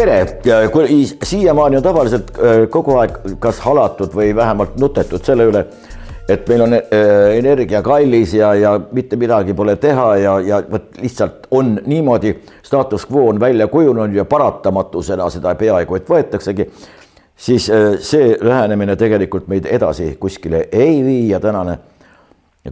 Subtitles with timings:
[0.00, 0.26] tere,
[1.22, 5.64] siiamaani on tavaliselt äh, kogu aeg kas halatud või vähemalt nutetud selle üle,
[6.28, 6.86] et meil on äh,
[7.36, 12.32] energia kallis ja, ja mitte midagi pole teha ja, ja vot lihtsalt on niimoodi,
[12.62, 16.68] status quo on välja kujunenud ja paratamatusena seda peaaegu et võetaksegi,
[17.36, 21.78] siis äh, see lähenemine tegelikult meid edasi kuskile ei vii ja tänane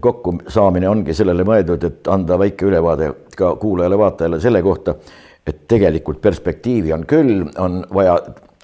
[0.00, 4.94] kokkusaamine ongi sellele mõeldud, et anda väike ülevaade ka kuulajale-vaatajale selle kohta
[5.48, 8.18] et tegelikult perspektiivi on küll, on vaja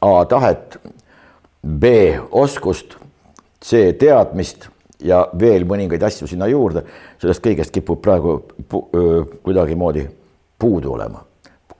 [0.04, 0.76] A tahet,
[1.64, 1.84] B
[2.30, 2.96] oskust,
[3.64, 4.66] C teadmist
[5.04, 6.82] ja veel mõningaid asju sinna juurde.
[7.18, 8.82] sellest kõigest kipub praegu pu,
[9.42, 10.06] kuidagimoodi
[10.58, 11.24] puudu olema.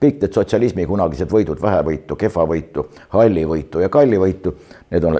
[0.01, 4.55] kõik need sotsialismi kunagised võidud, vähevõitu, kehvavõitu, hallivõitu ja kallivõitu,
[4.91, 5.19] need on,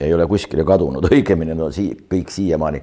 [0.00, 2.82] ei ole kuskile kadunud, õigemini need on sii-, kõik siiamaani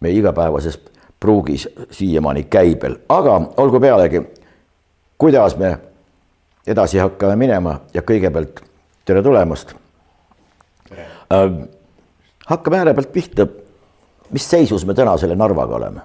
[0.00, 0.78] meie igapäevases
[1.20, 4.22] pruugis siiamaani käibel, aga olgu pealegi
[5.20, 5.78] kuidas me
[6.66, 8.62] edasi hakkame minema ja kõigepealt
[9.04, 9.74] tere tulemast.
[10.90, 11.44] Äh,
[12.48, 13.46] hakkame ääre pealt pihta.
[14.30, 16.00] mis seisus me täna selle Narvaga oleme?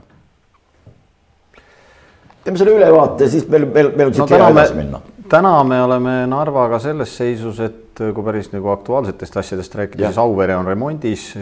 [2.43, 5.01] teeme selle ülevaate, siis meil, meil, meil on siit no, hea edasi minna.
[5.29, 10.57] täna me oleme Narvaga selles seisus, et kui päris nagu aktuaalsetest asjadest rääkida, siis Auvere
[10.57, 11.33] on remondis.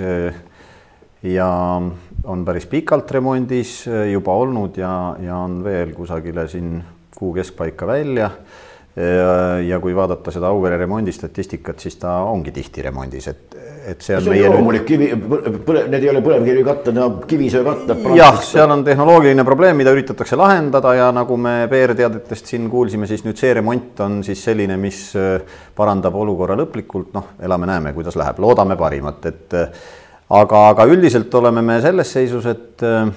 [1.23, 1.49] ja
[2.23, 6.83] on päris pikalt remondis juba olnud ja, ja on veel kusagile siin
[7.23, 8.29] kuu keskpaika välja.
[9.67, 13.55] ja kui vaadata seda Auvere remondistatistikat, siis ta ongi tihti remondis, et,
[13.89, 14.21] et see on.
[14.27, 15.07] see on loomulik kivi,
[15.66, 18.05] põle, need ei ole põlevkivikatted, need on kivisöekattad.
[18.13, 23.25] jah, seal on tehnoloogiline probleem, mida üritatakse lahendada ja nagu me PR-teadetest siin kuulsime, siis
[23.25, 25.41] nüüd see remont on siis selline, mis äh,
[25.73, 29.83] parandab olukorra lõplikult, noh, elame-näeme, kuidas läheb, loodame parimat, et äh,
[30.38, 33.09] aga, aga üldiselt oleme me selles seisus, et äh,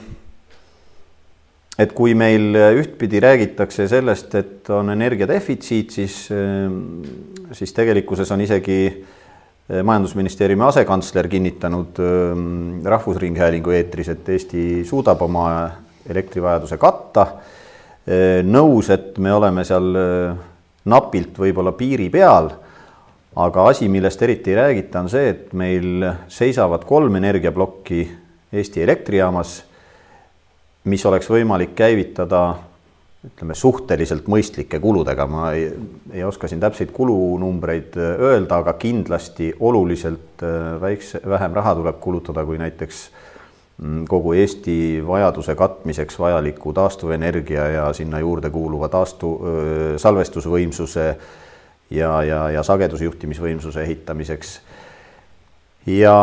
[1.78, 6.16] et kui meil ühtpidi räägitakse sellest, et on energiadefitsiit, siis,
[7.52, 8.78] siis tegelikkuses on isegi
[9.66, 11.98] majandusministeeriumi asekantsler kinnitanud
[12.84, 15.46] Rahvusringhäälingu eetris, et Eesti suudab oma
[16.08, 17.26] elektrivajaduse katta.
[18.46, 19.88] nõus, et me oleme seal
[20.86, 22.52] napilt võib-olla piiri peal,
[23.36, 28.06] aga asi, millest eriti ei räägita, on see, et meil seisavad kolm energiaplokki
[28.52, 29.56] Eesti elektrijaamas
[30.86, 32.42] mis oleks võimalik käivitada
[33.26, 35.66] ütleme suhteliselt mõistlike kuludega, ma ei,
[36.14, 41.98] ei oska siin täpseid kulunumbreid äh, öelda, aga kindlasti oluliselt äh, väikse, vähem raha tuleb
[42.02, 43.00] kulutada kui näiteks
[43.82, 44.76] mm, kogu Eesti
[45.06, 49.32] vajaduse katmiseks vajaliku taastuvenergia ja sinna juurde kuuluva taastu,
[49.96, 51.08] salvestusvõimsuse
[51.90, 54.60] ja, ja, ja sagedusjuhtimisvõimsuse ehitamiseks.
[55.86, 56.16] ja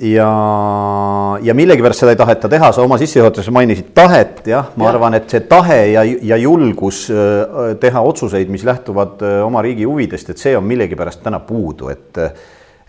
[0.00, 4.94] ja, ja millegipärast seda ei taheta teha, sa oma sissejuhatuses mainisid tahet, jah, ma ja.
[4.94, 9.86] arvan, et see tahe ja, ja julgus äh, teha otsuseid, mis lähtuvad äh, oma riigi
[9.86, 12.22] huvidest, et see on millegipärast täna puudu, et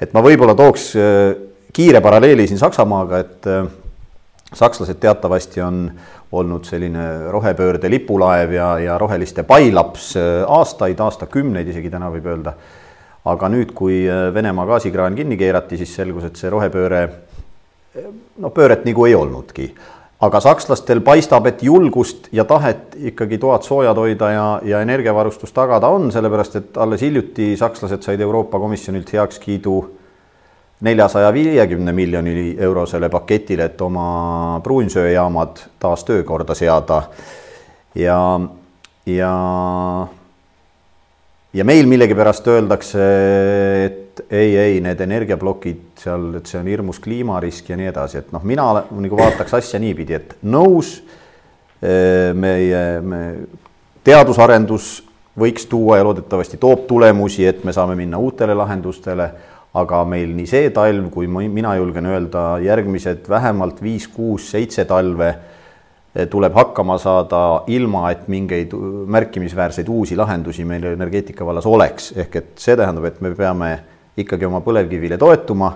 [0.01, 1.35] et ma võib-olla tooks äh,
[1.75, 3.47] kiire paralleeli siin Saksamaaga, et
[4.55, 5.89] sakslased teatavasti on
[6.35, 10.13] olnud selline rohepöörde lipulaev ja, ja roheliste pailaps
[10.47, 12.55] aastaid, aastakümneid isegi täna võib öelda
[13.25, 17.01] aga nüüd, kui äh, Venemaa gaasikraan kinni keerati, siis selgus, et see rohepööre,
[18.41, 19.73] no pööret nagu ei olnudki.
[20.25, 25.87] aga sakslastel paistab, et julgust ja tahet ikkagi toad soojad hoida ja, ja energiavarustus tagada
[25.91, 29.75] on, sellepärast et alles hiljuti sakslased said Euroopa Komisjonilt heakskiidu
[30.81, 37.01] neljasaja viiekümne miljoni eurosele paketile, et oma pruunsööjaamad taas töökorda seada.
[37.95, 38.39] ja,
[39.05, 39.33] ja
[41.55, 43.05] ja meil millegipärast öeldakse,
[43.85, 48.35] et ei, ei, need energiaplokid seal, et see on hirmus kliimarisk ja nii edasi, et
[48.35, 50.97] noh, mina nagu vaataks asja niipidi, et nõus,
[51.79, 53.21] eh, meie me,
[54.05, 54.97] teadusarendus
[55.39, 59.29] võiks tuua ja loodetavasti toob tulemusi, et me saame minna uutele lahendustele,
[59.75, 65.33] aga meil nii see talv, kui mina julgen öelda, järgmised vähemalt viis, kuus, seitse talve
[66.31, 68.71] tuleb hakkama saada ilma, et mingeid
[69.11, 73.71] märkimisväärseid uusi lahendusi meil energeetika vallas oleks, ehk et see tähendab, et me peame
[74.17, 75.73] ikkagi oma põlevkivile toetuma,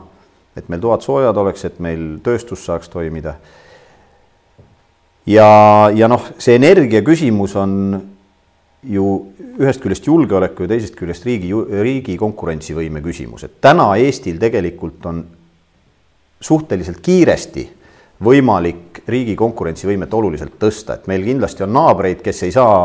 [0.55, 3.35] et meil toad soojad oleks, et meil tööstus saaks toimida.
[5.27, 5.49] ja,
[5.95, 7.73] ja noh, see energia küsimus on
[8.83, 9.09] ju
[9.59, 11.51] ühest küljest julgeoleku ja teisest küljest riigi,
[11.83, 15.25] riigi konkurentsivõime küsimus, et täna Eestil tegelikult on
[16.39, 17.65] suhteliselt kiiresti
[18.23, 22.81] võimalik riigi konkurentsivõimet oluliselt tõsta, et meil kindlasti on naabreid, kes ei saa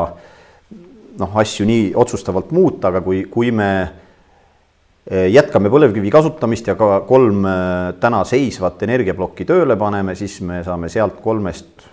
[1.18, 7.00] noh, asju nii otsustavalt muuta, aga kui, kui me eh, jätkame põlevkivi kasutamist ja ka
[7.08, 11.88] kolm eh, täna seisvat energiaplokki tööle paneme, siis me saame sealt kolmest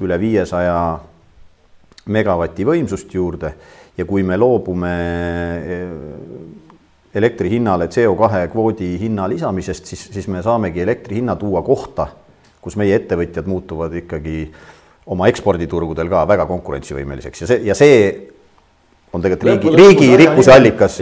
[0.00, 0.78] üle viiesaja
[2.08, 3.52] megavati võimsust juurde.
[3.98, 4.90] Ja kui me loobume
[7.18, 12.06] elektri hinnale CO2 kvoodi hinna lisamisest, siis, siis me saamegi elektri hinna tuua kohta,
[12.62, 14.40] kus meie ettevõtjad muutuvad ikkagi
[15.08, 17.98] oma eksporditurgudel ka väga konkurentsivõimeliseks ja see, ja see
[19.12, 21.00] on tegelikult riigi, riigi rikkuse allikas.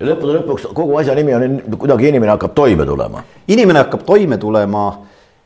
[0.00, 3.24] lõppude lõpuks kogu asja nimi on kuidagi inimene hakkab toime tulema.
[3.48, 4.86] inimene hakkab toime tulema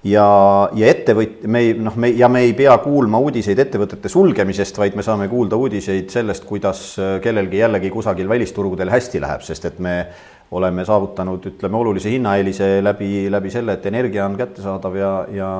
[0.04, 0.26] ja,
[0.74, 4.96] ja ettevõt-, me ei noh, me ja me ei pea kuulma uudiseid ettevõtete sulgemisest, vaid
[4.98, 6.82] me saame kuulda uudiseid sellest, kuidas
[7.22, 9.96] kellelgi jällegi kusagil välisturgudel hästi läheb, sest et me
[10.50, 15.50] oleme saavutanud, ütleme, olulise hinnaeelise läbi, läbi selle, et energia on kättesaadav ja, ja,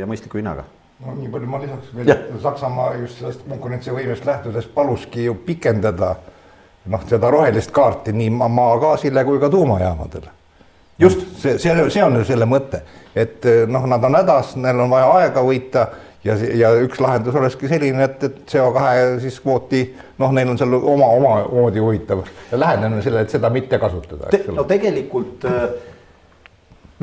[0.00, 0.64] ja mõistliku hinnaga
[1.04, 2.10] no nii palju ma lisaks veel,
[2.42, 6.16] Saksamaa just sellest konkurentsivõimest lähtudes paluski ju pikendada
[6.88, 10.30] noh, seda rohelist kaarti nii maagaasile kui ka tuumajaamadele.
[10.98, 12.82] just see, see, see on ju selle mõte,
[13.14, 15.86] et noh, nad on hädas, neil on vaja aega võita
[16.24, 19.84] ja, ja üks lahendus olekski selline, et, et CO2 siis kvooti
[20.18, 24.32] noh, neil on seal oma, omamoodi huvitav lähenemine sellele, et seda mitte kasutada.
[24.54, 25.62] no tegelikult äh,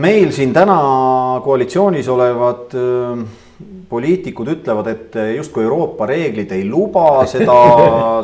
[0.03, 0.77] meil siin täna
[1.45, 3.25] koalitsioonis olevad äh,
[3.89, 7.55] poliitikud ütlevad, et justkui Euroopa reeglid ei luba seda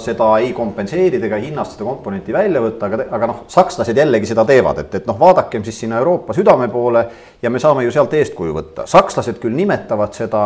[0.03, 4.43] seda ei kompenseerida ega hinnast seda komponenti välja võtta, aga, aga noh, sakslased jällegi seda
[4.49, 7.05] teevad, et, et noh, vaadakem siis sinna Euroopa südame poole
[7.41, 8.87] ja me saame ju sealt eeskuju võtta.
[8.91, 10.43] sakslased küll nimetavad seda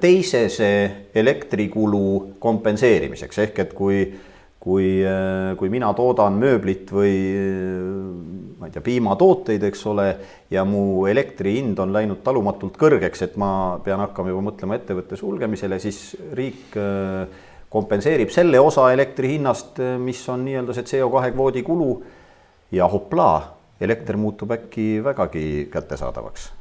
[0.00, 0.68] teisese
[1.14, 2.04] elektrikulu
[2.42, 3.38] kompenseerimiseks.
[3.46, 4.04] Ehk et kui
[4.62, 10.06] kui, äh, kui mina toodan mööblit või äh, ma ei tea, piimatooteid, eks ole,
[10.54, 15.18] ja mu elektri hind on läinud talumatult kõrgeks, et ma pean hakkama juba mõtlema ettevõtte
[15.18, 17.26] sulgemisele, siis riik äh,
[17.72, 21.92] kompenseerib selle osa elektri hinnast, mis on nii-öelda see CO2 kvoodi kulu
[22.76, 23.38] ja hoplaa,
[23.82, 26.52] elekter muutub äkki vägagi kättesaadavaks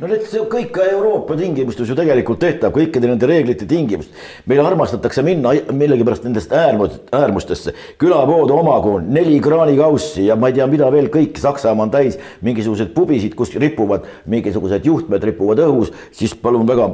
[0.00, 4.10] no need, see kõik ka Euroopa tingimustes ju tegelikult tehtav, kõikide nende reeglite tingimust.
[4.46, 10.66] meil armastatakse minna millegipärast nendest äärmus, äärmustesse, külapood omagu, neli kraanikaussi ja ma ei tea,
[10.70, 12.18] mida veel kõik, Saksamaa on täis.
[12.44, 16.90] Mingisuguseid pubisid, kus ripuvad mingisugused juhtmed ripuvad õhus, siis palun väga,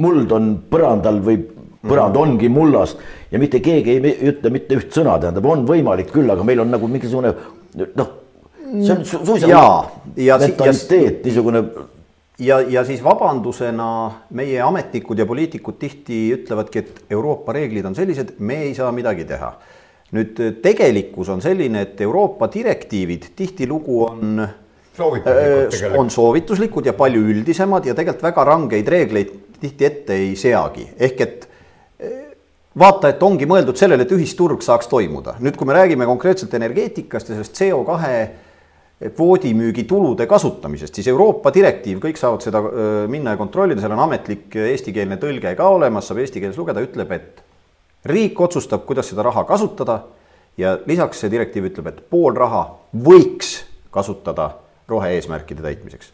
[0.00, 1.42] muld on põrandal või
[1.84, 3.00] põrand ongi mullast
[3.32, 6.72] ja mitte keegi ei ütle mitte üht sõna, tähendab, on võimalik küll, aga meil on
[6.72, 7.34] nagu mingisugune
[7.74, 8.12] noh,
[8.80, 9.64] see on suisa ja,
[10.16, 11.64] ja, mentaliteet, niisugune
[12.38, 13.88] ja, ja siis vabandusena
[14.30, 19.24] meie ametnikud ja poliitikud tihti ütlevadki, et Euroopa reeglid on sellised, me ei saa midagi
[19.28, 19.54] teha.
[20.14, 24.44] nüüd tegelikkus on selline, et Euroopa direktiivid tihtilugu on
[24.94, 30.86] soovituslikud, on soovituslikud ja palju üldisemad ja tegelikult väga rangeid reegleid tihti ette ei seagi,
[30.98, 31.48] ehk et
[32.78, 35.36] vaata, et ongi mõeldud sellele, et ühisturg saaks toimuda.
[35.40, 38.16] nüüd, kui me räägime konkreetselt energeetikast ja sellest CO kahe
[39.12, 42.62] kvoodimüügi tulude kasutamisest, siis Euroopa direktiiv, kõik saavad seda
[43.10, 47.12] minna ja kontrollida, seal on ametlik eestikeelne tõlge ka olemas, saab eesti keeles lugeda, ütleb,
[47.12, 47.44] et
[48.08, 50.00] riik otsustab, kuidas seda raha kasutada
[50.60, 52.66] ja lisaks see direktiiv ütleb, et pool raha
[52.96, 53.56] võiks
[53.94, 54.54] kasutada
[54.88, 56.12] rohe-eesmärkide täitmiseks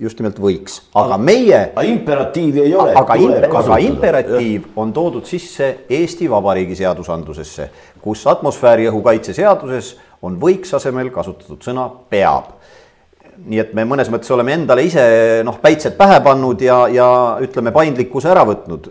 [0.00, 1.58] just nimelt võiks, aga meie.
[1.74, 2.94] aga imperatiivi ei ole.
[2.96, 3.16] aga,
[3.60, 7.68] aga imperatiiv on toodud sisse Eesti Vabariigi seadusandlusesse,
[8.00, 12.56] kus atmosfääriõhu kaitse seaduses on võiks asemel kasutatud sõna peab.
[13.40, 15.02] nii et me mõnes mõttes oleme endale ise
[15.44, 17.08] noh, päitsed pähe pannud ja, ja
[17.40, 18.90] ütleme, paindlikkuse ära võtnud.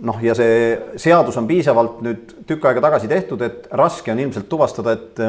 [0.00, 4.48] noh, ja see seadus on piisavalt nüüd tükk aega tagasi tehtud, et raske on ilmselt
[4.48, 5.24] tuvastada, et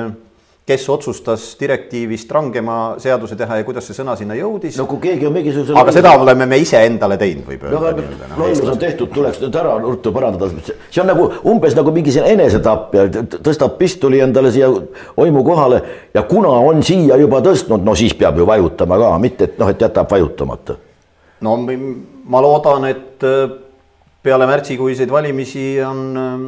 [0.71, 4.77] kes otsustas direktiivist rangema seaduse teha ja kuidas see sõna sinna jõudis.
[4.79, 5.75] no kui keegi on mingisuguse.
[5.77, 8.19] aga seda oleme me ise endale teinud, võib öelda no,.
[8.31, 12.13] No, lollus on tehtud, tuleks nüüd ära ruttu parandada, see on nagu umbes nagu mingi
[12.21, 14.69] enesetapp ja tõstab pistoli endale siia
[15.21, 15.81] oimu kohale
[16.15, 19.71] ja kuna on siia juba tõstnud, no siis peab ju vajutama ka, mitte et noh,
[19.71, 20.77] et jätab vajutamata.
[21.41, 21.57] no
[22.31, 23.57] ma loodan, et äh,
[24.23, 26.45] peale märtsikuiseid valimisi on, ähm,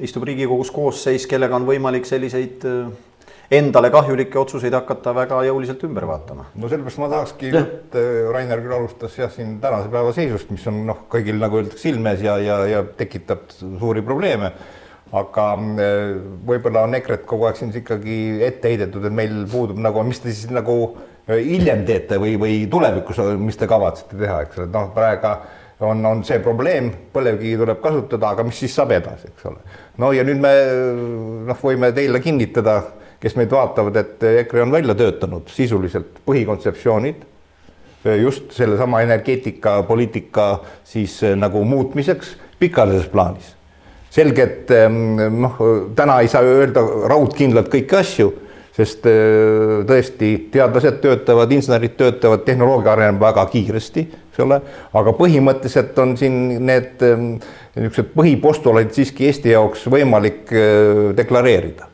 [0.00, 2.88] istub Riigikogus koosseis, kellega on võimalik selliseid äh,
[3.50, 6.48] endale kahjulikke otsuseid hakata väga jõuliselt ümber vaatama.
[6.54, 10.66] no sellepärast ma tahakski, et äh, Rainer küll alustas jah, siin tänase päeva seisust, mis
[10.68, 14.52] on noh, kõigil nagu öeldakse silmes ja, ja, ja tekitab suuri probleeme.
[15.08, 16.18] aga äh,
[16.48, 20.28] võib-olla on EKRE-t kogu aeg siin ikkagi ette heidetud, et meil puudub nagu, mis te
[20.28, 20.76] siis nagu
[21.24, 25.32] äh, hiljem teete või, või tulevikus, mis te kavatsete teha, eks ole, noh, praegu
[25.80, 29.80] on, on see probleem, põlevkivi tuleb kasutada, aga mis siis saab edasi, eks ole.
[30.02, 30.54] no ja nüüd me
[31.48, 32.80] noh, võime teile kinnitada
[33.20, 37.26] kes meid vaatavad, et EKRE on välja töötanud sisuliselt põhikontseptsioonid
[38.16, 43.54] just sellesama energeetikapoliitika siis eh, nagu muutmiseks pikaajalises plaanis.
[44.10, 45.58] selge, et ehm, noh,
[45.94, 48.30] täna ei saa öelda raudkindlalt kõiki asju,
[48.72, 54.60] sest eh, tõesti teadlased töötavad, insenerid töötavad, tehnoloogia areneb väga kiiresti, eks ole,
[55.02, 60.54] aga põhimõtteliselt on siin need niisugused põhipostulaadid siiski Eesti jaoks võimalik
[61.18, 61.90] deklareerida,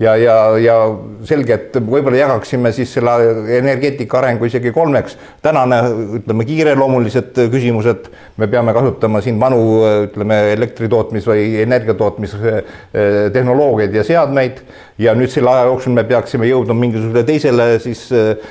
[0.00, 0.96] ja, ja, ja
[1.28, 3.10] selge, et võib-olla jagaksime siis selle
[3.58, 5.16] energeetika arengu isegi kolmeks.
[5.42, 5.76] tänane,
[6.20, 8.02] ütleme, kiireloomulised küsimused,
[8.40, 9.60] me peame kasutama siin vanu,
[10.06, 14.56] ütleme, elektritootmis või energiatootmistehnoloogiaid ja seadmeid
[15.00, 18.50] ja nüüd selle aja jooksul me peaksime jõudma mingisugusele teisele siis äh,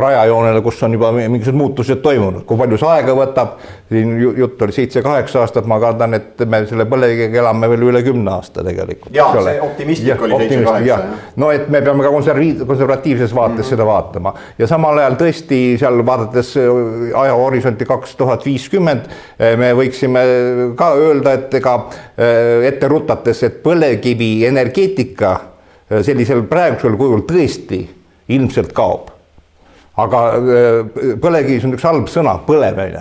[0.00, 3.56] rajajoonele, kus on juba mingisugused muutused toimunud, kui palju see aega võtab.
[3.86, 8.32] siin jutt oli seitse-kaheksa aastat, ma kardan, et me selle põlevkiviga elame veel üle kümne
[8.34, 9.14] aasta tegelikult.
[9.14, 10.98] ja see optimistlik oli seitse-kaheksa.
[11.42, 13.70] no et me peame ka konservi-, konservatiivses vaates mm -hmm.
[13.70, 19.08] seda vaatama ja samal ajal tõesti seal vaadates äh, ajahorisonti kaks tuhat viiskümmend,
[19.40, 20.24] äh, me võiksime
[20.76, 21.76] ka öelda, et ega
[22.66, 25.55] ette rutates, et põlevkivi energeetika Äh,
[25.90, 27.84] sellisel praegusel kujul tõesti
[28.34, 29.12] ilmselt kaob.
[29.96, 30.80] aga äh,
[31.22, 32.98] põlevkivis on üks halb sõna, põlev.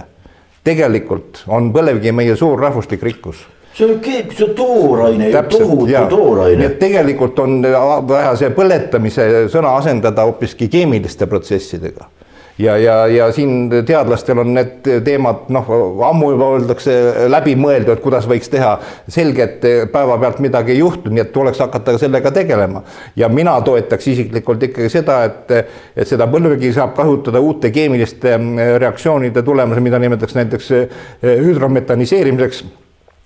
[0.64, 6.58] tegelikult on põlevkivi meie suur rahvuslik rikkus see on, see on tooraine, tohutu tooraine.
[6.58, 7.62] nii et tegelikult on
[8.08, 12.08] vaja see põletamise sõna asendada hoopiski keemiliste protsessidega
[12.58, 15.72] ja, ja, ja siin teadlastel on need teemad noh,
[16.10, 16.96] ammu juba öeldakse
[17.32, 18.78] läbi mõeldud, kuidas võiks teha.
[19.12, 22.84] selge, et päevapealt midagi ei juhtu, nii et tuleks hakata sellega tegelema.
[23.16, 25.52] ja mina toetaks isiklikult ikkagi seda, et,
[25.96, 28.40] et seda põlevkivi saab kasutada uute keemiliste
[28.80, 30.74] reaktsioonide tulemusel, mida nimetatakse näiteks
[31.24, 32.64] hüdrometaniseerimiseks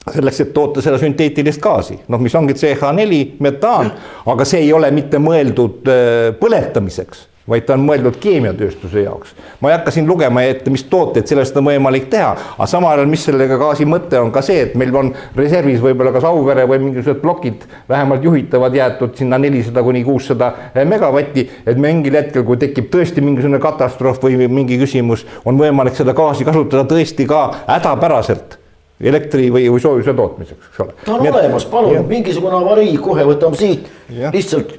[0.10, 3.92] selleks, et toota seda sünteetilist gaasi, noh, mis ongi CH4 metaan,
[4.26, 5.92] aga see ei ole mitte mõeldud
[6.40, 9.34] põletamiseks vaid ta on mõeldud keemiatööstuse jaoks.
[9.60, 13.10] ma ei hakka siin lugema ette, mis tooteid sellest on võimalik teha, aga samal ajal,
[13.10, 16.82] mis sellega gaasi mõte on ka see, et meil on reservis võib-olla kas Auvere või
[16.84, 20.54] mingisugused plokid vähemalt juhitavad jäetud sinna nelisada kuni kuussada
[20.86, 26.14] megavatti, et mingil hetkel, kui tekib tõesti mingisugune katastroof või mingi küsimus, on võimalik seda
[26.18, 28.60] gaasi kasutada tõesti ka hädapäraselt
[29.00, 30.94] elektri või, või soojuse tootmiseks, eks ole.
[31.06, 33.88] ta on olemas, palun, mingisugune avarii, kohe võtame siit,
[34.34, 34.76] lihtsalt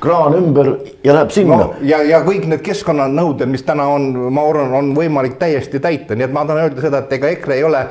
[0.00, 0.72] kraan ümber
[1.04, 1.56] ja läheb sinna.
[1.56, 1.74] No,.
[1.82, 6.28] ja, ja kõik need keskkonnanõuded, mis täna on, ma arvan, on võimalik täiesti täita, nii
[6.28, 7.82] et ma tahan öelda seda, et ega EKRE ei ole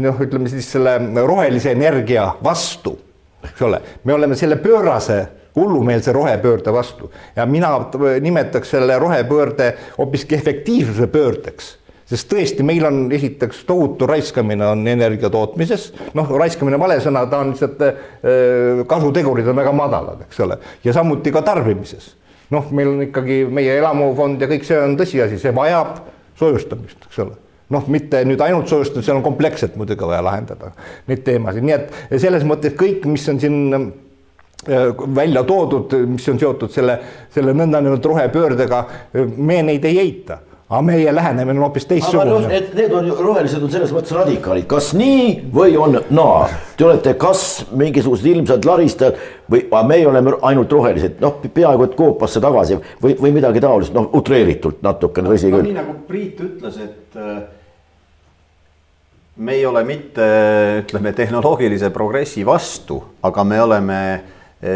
[0.00, 2.96] noh, ütleme siis selle rohelise energia vastu,
[3.44, 5.20] eks ole, me oleme selle pöörase
[5.54, 7.12] hullumeelse rohepöörde vastu.
[7.36, 7.70] Ja mina
[8.20, 11.76] nimetaks selle rohepöörde hoopiski efektiivsuse pöördeks
[12.08, 17.40] sest tõesti, meil on esiteks tohutu raiskamine on energia tootmises, noh, raiskamine vale sõna, ta
[17.40, 22.12] on lihtsalt äh, kasutegurid on väga madalad, eks ole, ja samuti ka tarbimises.
[22.52, 25.96] noh, meil on ikkagi meie elamufond ja kõik see on tõsiasi, see vajab
[26.38, 27.40] soojustamist, eks ole.
[27.72, 30.74] Noh, mitte nüüd ainult soojustamist, seal on kompleksselt muidugi vaja lahendada
[31.08, 36.38] neid teemasid, nii et selles mõttes kõik, mis on siin äh, välja toodud, mis on
[36.38, 37.00] seotud selle,
[37.32, 38.88] selle nõndanimetatud rohepöördega,
[39.40, 40.42] me neid ei eita
[40.74, 42.48] aga meie lähenemine on hoopis teistsugune.
[42.50, 46.48] Need, need on ju rohelised on selles mõttes radikaalid, kas nii või on naa.
[46.74, 52.42] Te olete kas mingisugused ilmsad laristajad või meie oleme ainult rohelised, noh, peaaegu et koopasse
[52.42, 55.68] tagasi või, või midagi taolist, noh, utreeritult natukene, tõsi küll.
[55.68, 57.44] nii nagu Priit ütles, et äh,
[59.36, 60.26] me ei ole mitte,
[60.82, 64.00] ütleme, tehnoloogilise progressi vastu, aga me oleme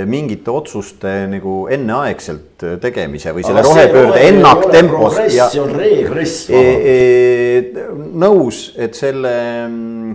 [0.09, 5.21] mingite otsuste nagu enneaegselt eh, tegemise või selle rohepöörde ennaktempos.
[5.39, 6.63] see on regress e,.
[6.93, 7.87] E,
[8.19, 9.33] nõus, et selle
[9.65, 10.13] mm,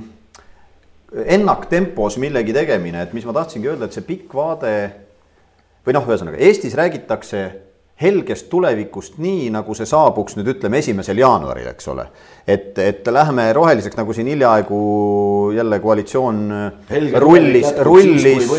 [1.38, 4.74] ennaktempos millegi tegemine, et mis ma tahtsingi öelda, et see pikk vaade
[5.84, 7.44] või noh, ühesõnaga Eestis räägitakse
[8.02, 12.08] helgest tulevikust nii, nagu see saabuks nüüd ütleme esimesel jaanuaril, eks ole.
[12.48, 14.80] et, et lähme roheliseks, nagu siin hiljaaegu
[15.56, 16.40] jälle koalitsioon
[16.90, 18.50] Helge rullis, rullis,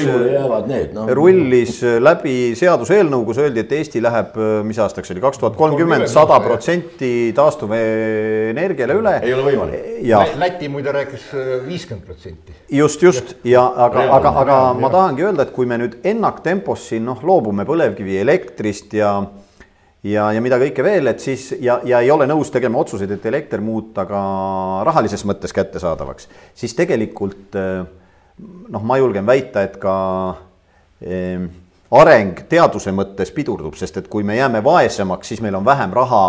[0.94, 1.04] no.
[1.18, 6.38] rullis läbi seaduseelnõu, kus öeldi, et Eesti läheb, mis aastaks oli, kaks tuhat kolmkümmend, sada
[6.40, 9.16] protsenti taastuvenergiale üle.
[9.20, 9.90] ei ole võimalik.
[10.40, 11.26] Läti muide rääkis
[11.66, 12.56] viiskümmend protsenti.
[12.70, 17.04] just, just ja aga, aga, aga ma tahangi öelda, et kui me nüüd ennaktempos siin
[17.10, 19.16] noh, loobume põlevkivielektrist ja
[20.04, 23.26] ja, ja mida kõike veel, et siis ja, ja ei ole nõus tegema otsuseid, et
[23.30, 24.23] elekter muuta ka
[24.87, 27.84] rahalises mõttes kättesaadavaks, siis tegelikult eh,
[28.68, 29.94] noh, ma julgen väita, et ka
[31.00, 31.46] eh,
[31.94, 36.25] areng teaduse mõttes pidurdub, sest et kui me jääme vaesemaks, siis meil on vähem raha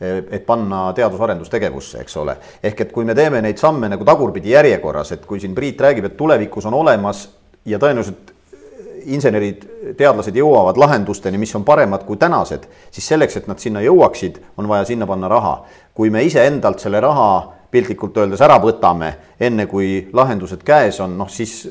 [0.00, 2.38] eh, et panna teadus-arendustegevusse, eks ole.
[2.62, 6.08] ehk et kui me teeme neid samme nagu tagurpidi järjekorras, et kui siin Priit räägib,
[6.08, 7.28] et tulevikus on olemas
[7.68, 8.29] ja tõenäoliselt
[9.04, 9.64] insenerid,
[9.98, 14.68] teadlased jõuavad lahendusteni, mis on paremad kui tänased, siis selleks, et nad sinna jõuaksid, on
[14.68, 15.64] vaja sinna panna raha.
[15.94, 21.28] kui me iseendalt selle raha piltlikult öeldes ära võtame, enne kui lahendused käes on, noh
[21.28, 21.68] siis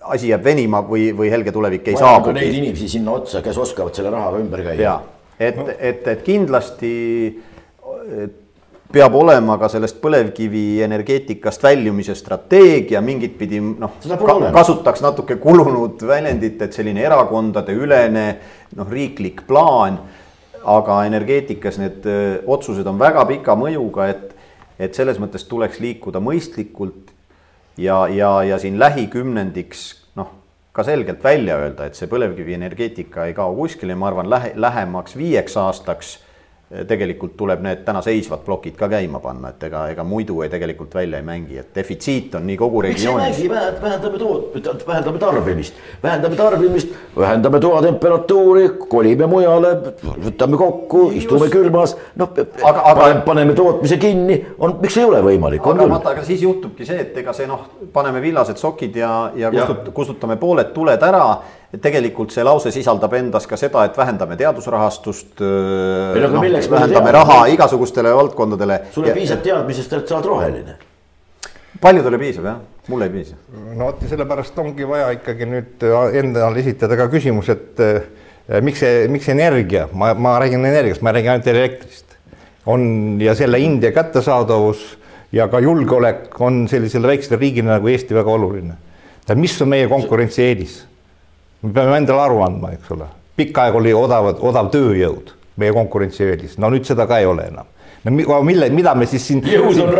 [0.00, 2.32] asi jääb venima või, või helge tulevik ei saabu.
[2.36, 4.80] Neid inimesi sinna otsa, kes oskavad selle rahaga ümber käia.
[4.80, 4.94] ja,
[5.38, 6.92] et, et, et kindlasti
[8.92, 13.94] peab olema ka sellest põlevkivi energeetikast väljumise strateegia mingit pidi noh
[14.54, 18.24] kasutaks natuke kulunud väljendit, et selline erakondadeülene
[18.76, 20.00] noh, riiklik plaan.
[20.60, 24.34] aga energeetikas need öö, otsused on väga pika mõjuga, et,
[24.76, 27.14] et selles mõttes tuleks liikuda mõistlikult
[27.80, 29.86] ja, ja, ja siin lähikümnendiks
[30.20, 30.28] noh,
[30.76, 35.56] ka selgelt välja öelda, et see põlevkivienergeetika ei kao kuskile, ma arvan, lähe, lähemaks viieks
[35.56, 36.18] aastaks
[36.70, 40.92] tegelikult tuleb need täna seisvad plokid ka käima panna, et ega, ega muidu ei tegelikult
[40.94, 43.40] välja ei mängi, et defitsiit on nii kogu regioonis.
[43.50, 49.74] vähendame toot-, vähendame tarbimist, vähendame tarbimist, vähendame toatemperatuuri, kolime mujale,
[50.28, 55.24] võtame kokku, istume külmas, noh, Aga- aga- paneme, paneme tootmise kinni, on, miks ei ole
[55.26, 55.96] võimalik, on aga küll.
[55.96, 59.90] vaata, aga siis juhtubki see, et ega see noh, paneme villased sokid ja, ja kustut,
[59.94, 61.24] kustutame pooled tuled ära.
[61.70, 65.38] Et tegelikult see lause sisaldab endas ka seda, et vähendame teadusrahastust.
[65.40, 68.80] Ei, no noh, vähendame raha igasugustele valdkondadele.
[68.94, 70.78] sulle piisab teadmisest, et sa oled roheline.
[71.80, 72.58] paljudele piisab jah,
[72.90, 73.38] mulle ei piisa.
[73.76, 78.02] no vot ja sellepärast ongi vaja ikkagi nüüd äh, endale esitada ka küsimus, et äh,
[78.66, 82.18] miks see, miks energia, ma, ma räägin energiast, ma ei räägi ainult elektrist,
[82.66, 82.82] on
[83.22, 84.82] ja selle hind ja kättesaadavus
[85.32, 88.74] ja ka julgeolek on sellisele väiksele riigile nagu Eesti väga oluline.
[89.24, 90.89] tähendab, mis on meie konkurentsieelis?
[91.62, 95.36] Me peame endale aru andma, eks ole, pikka aega oli odavad, odav tööjõud.
[95.60, 97.66] Meie konkurentsieelis, no nüüd seda ka ei ole enam.
[98.04, 99.42] No mi- mille, mida me siis siin.
[99.44, 99.90] Jõud on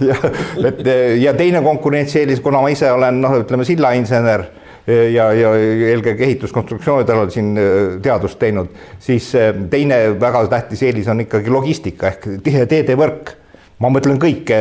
[0.00, 0.22] jah,
[0.70, 0.86] et
[1.20, 4.46] ja teine konkurentsieelis, kuna ma ise olen noh, ütleme sillainsener
[4.88, 5.50] ja, ja
[5.92, 11.52] eelkõige ehituskonstruktsioonidel olen siin äh, teadust teinud, siis äh, teine väga tähtis eelis on ikkagi
[11.52, 13.34] logistika ehk tihe teedevõrk
[13.78, 14.60] ma mõtlen kõike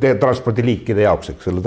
[0.00, 1.62] äh, transpordiliikide jaoks, eks ole,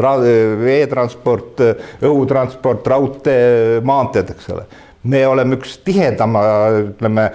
[0.63, 1.63] veetransport,
[2.01, 4.67] õhutransport, raudtee, maanteed, eks ole
[5.07, 6.41] me oleme üks tihedama,
[6.81, 7.29] ütleme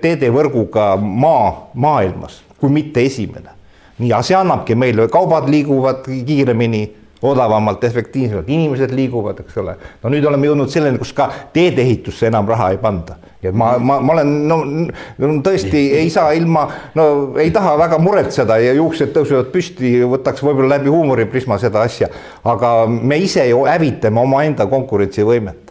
[0.00, 3.58] teedevõrguga maa maailmas, kui mitte esimene.
[4.02, 6.86] ja see annabki meile, kaubad liiguvad kiiremini,
[7.22, 9.76] odavamalt, efektiivsemalt, inimesed liiguvad, eks ole.
[10.02, 13.18] no nüüd oleme jõudnud selleni, kus ka teedeehitusse enam raha ei panda.
[13.42, 14.58] Ja ma, ma, ma olen no,
[15.42, 17.06] tõesti ei saa ilma, no
[17.42, 22.10] ei taha väga muretseda ja juuksed tõusevad püsti, võtaks võib-olla läbi huumoriprisma seda asja,
[22.46, 25.61] aga me ise ju hävitame omaenda konkurentsivõimet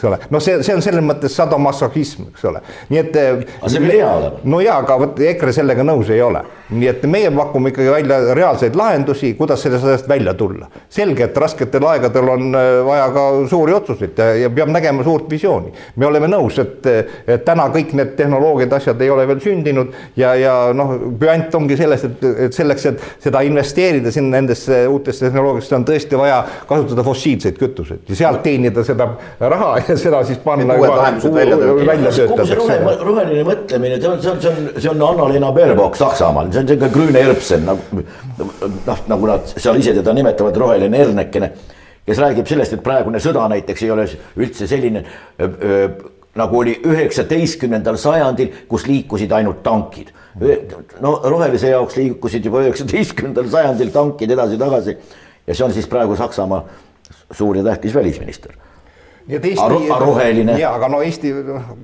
[0.00, 3.16] eks ole, no see, see on selles mõttes sadomasohhism, eks ole, nii et.
[3.60, 4.40] aga see peab hea olema.
[4.52, 8.20] no ja, aga vot EKRE sellega nõus ei ole, nii et meie pakume ikkagi välja
[8.36, 10.70] reaalseid lahendusi, kuidas sellest asjast välja tulla.
[10.88, 15.28] selge, et rasketel aegadel on äh, vaja ka suuri otsuseid ja, ja peab nägema suurt
[15.30, 15.72] visiooni.
[15.96, 16.86] me oleme nõus, et,
[17.26, 21.76] et täna kõik need tehnoloogiad, asjad ei ole veel sündinud ja, ja noh, püant ongi
[21.80, 27.04] selles, et, et selleks, et seda investeerida sinna nendesse uutesse tehnoloogiatesse on tõesti vaja kasutada
[27.04, 29.10] fossiilseid kütuseid ja sealt teenida seda
[29.40, 29.74] raha
[30.04, 30.76] seda siis panna.
[30.76, 31.34] uued lahendused
[31.86, 32.94] välja töötada.
[33.04, 36.70] roheline mõtlemine, see on, see on, see on, see on Anna-Lena Baerbock Saksamaal, see on
[36.70, 38.04] sihuke Grüne Erbsen nagu
[38.86, 41.52] noh, nagu nad seal ise teda nimetavad, roheline hernekene.
[42.06, 44.06] kes räägib sellest, et praegune sõda näiteks ei ole
[44.40, 45.04] üldse selline
[45.40, 45.88] öö,
[46.40, 50.12] nagu oli üheksateistkümnendal sajandil, kus liikusid ainult tankid.
[51.00, 54.96] no rohelise jaoks liikusid juba üheksateistkümnendal sajandil tankid edasi-tagasi
[55.46, 56.64] ja see on siis praegu Saksamaa
[57.34, 58.54] suur ja tähtis välisminister
[59.26, 59.88] nii et Eesti.
[60.00, 60.58] Roheline.
[60.58, 61.32] ja, aga no Eesti,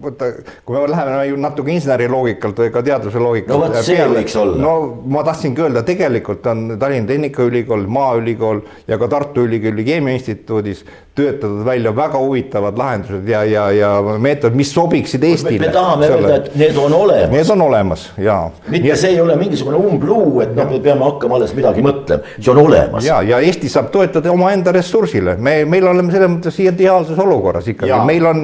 [0.02, 0.30] vaata,
[0.64, 3.52] kui me läheme ju natuke inseneri loogikalt või ka teaduse loogikalt.
[3.52, 4.60] No vot, see võiks olla.
[4.62, 4.74] no
[5.16, 10.84] ma tahtsingi öelda, tegelikult on Tallinna Tehnikaülikool, Maaülikool ja ka Tartu Ülikooli Keemiainstituudis
[11.16, 15.66] töötatud välja väga huvitavad lahendused ja, ja, ja meetodid, mis sobiksid Eestile.
[15.66, 17.30] me tahame öelda, et need on olemas.
[17.32, 18.36] Need on olemas ja.
[18.68, 22.52] mitte see ei ole mingisugune umbluu, et noh, me peame hakkama alles midagi mõtlema, see
[22.52, 23.06] on olemas.
[23.06, 27.25] ja, ja Eesti saab toetada omaenda ressursile, me, meil oleme selles mõttes ideaalses olukorras
[27.72, 28.42] ikkagi, meil on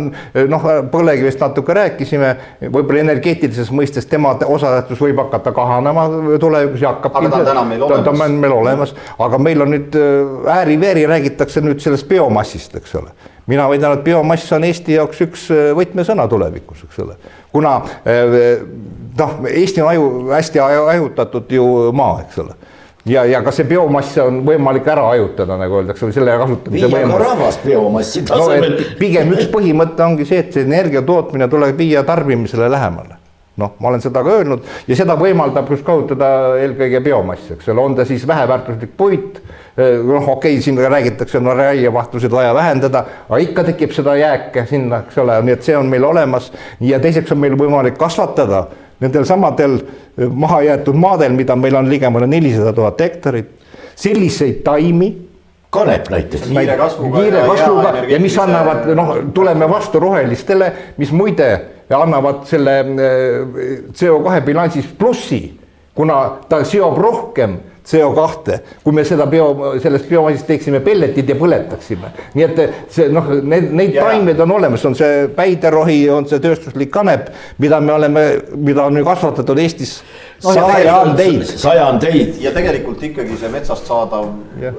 [0.50, 2.30] noh, põlevkivist natuke rääkisime,
[2.62, 6.06] võib-olla energeetilises mõistes tema osatähtsus võib hakata kahanema
[6.40, 7.16] tulevikus ja hakkab.
[7.20, 8.04] aga ta on täna meil olemas.
[8.04, 8.94] ta on meil olemas,
[9.26, 10.00] aga meil on nüüd
[10.56, 13.14] ääri-veeri räägitakse nüüd sellest biomassist, eks ole.
[13.50, 17.16] Mina väidan, et biomass on Eesti jaoks üks võtmesõna tulevikus, eks ole,
[17.52, 17.78] kuna
[19.18, 21.66] noh, Eesti on aju, hästi hajutatud ju
[21.96, 22.60] maa, eks ole
[23.04, 27.08] ja, ja kas see biomass on võimalik ära hajutada, nagu öeldakse, või selle kasutamise viia
[27.10, 28.92] ka rahvast biomassi tasemel no,.
[29.00, 33.18] pigem üks põhimõte ongi see, et see energia tootmine tuleb viia tarbimisele lähemale.
[33.60, 36.28] noh, ma olen seda ka öelnud ja seda võimaldab just kasutada
[36.62, 39.42] eelkõige biomass, eks ole, on ta siis väheväärtuslik puit.
[39.76, 45.02] noh, okei okay,, siin räägitakse, no raiemahtusid vaja vähendada, aga ikka tekib seda jääke sinna,
[45.06, 48.66] eks ole, nii et see on meil olemas ja teiseks on meil võimalik kasvatada
[49.02, 49.78] nendel samadel
[50.16, 53.52] mahajäetud maadel, mida meil on ligemale nelisada tuhat hektarit,
[53.94, 55.12] selliseid taimi.
[55.72, 56.48] kanep näiteks.
[56.52, 57.20] kiire kasvuga.
[57.20, 61.48] kiire kasvuga ja, ja mis annavad, noh, tuleme vastu rohelistele, mis muide
[61.96, 62.74] annavad selle
[63.92, 65.40] CO2 bilansis plussi
[65.94, 67.56] kuna ta seob rohkem
[67.86, 72.12] CO2, kui me seda bio, sellest biomassist teeksime pelletid ja põletaksime.
[72.36, 72.60] nii et
[72.92, 74.12] see noh, need, neid yeah.
[74.12, 79.00] taimed on olemas, on see päiderohi, on see tööstuslik kanep, mida me oleme, mida on
[79.00, 79.96] ju kasvatatud Eestis
[80.44, 81.46] no, sajandeid.
[81.50, 82.36] sajandeid.
[82.42, 84.28] ja tegelikult ikkagi see metsast saadav
[84.62, 84.76] yeah.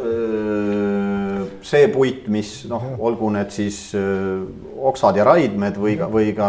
[1.63, 4.45] see puit, mis noh, olgu need siis öö,
[4.83, 6.47] oksad ja raidmed või ka, või ka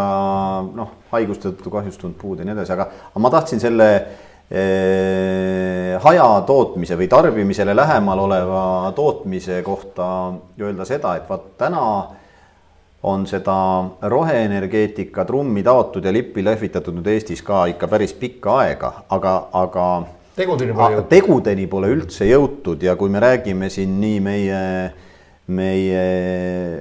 [0.75, 2.89] noh, haiguste tõttu kahjustunud puud ja nii edasi, aga,
[3.19, 3.91] ma tahtsin selle
[6.05, 10.07] hajatootmise või tarbimisele lähemal oleva tootmise kohta
[10.61, 11.87] öelda seda, et vaat täna
[13.05, 13.57] on seda
[14.03, 19.89] roheenergeetika trummi taotud ja lippi lehvitatud nüüd Eestis ka ikka päris pikka aega, aga, aga
[20.37, 21.09] tegudeni pole jõutud.
[21.11, 24.63] tegudeni pole üldse jõutud ja kui me räägime siin nii meie
[25.45, 26.05] meie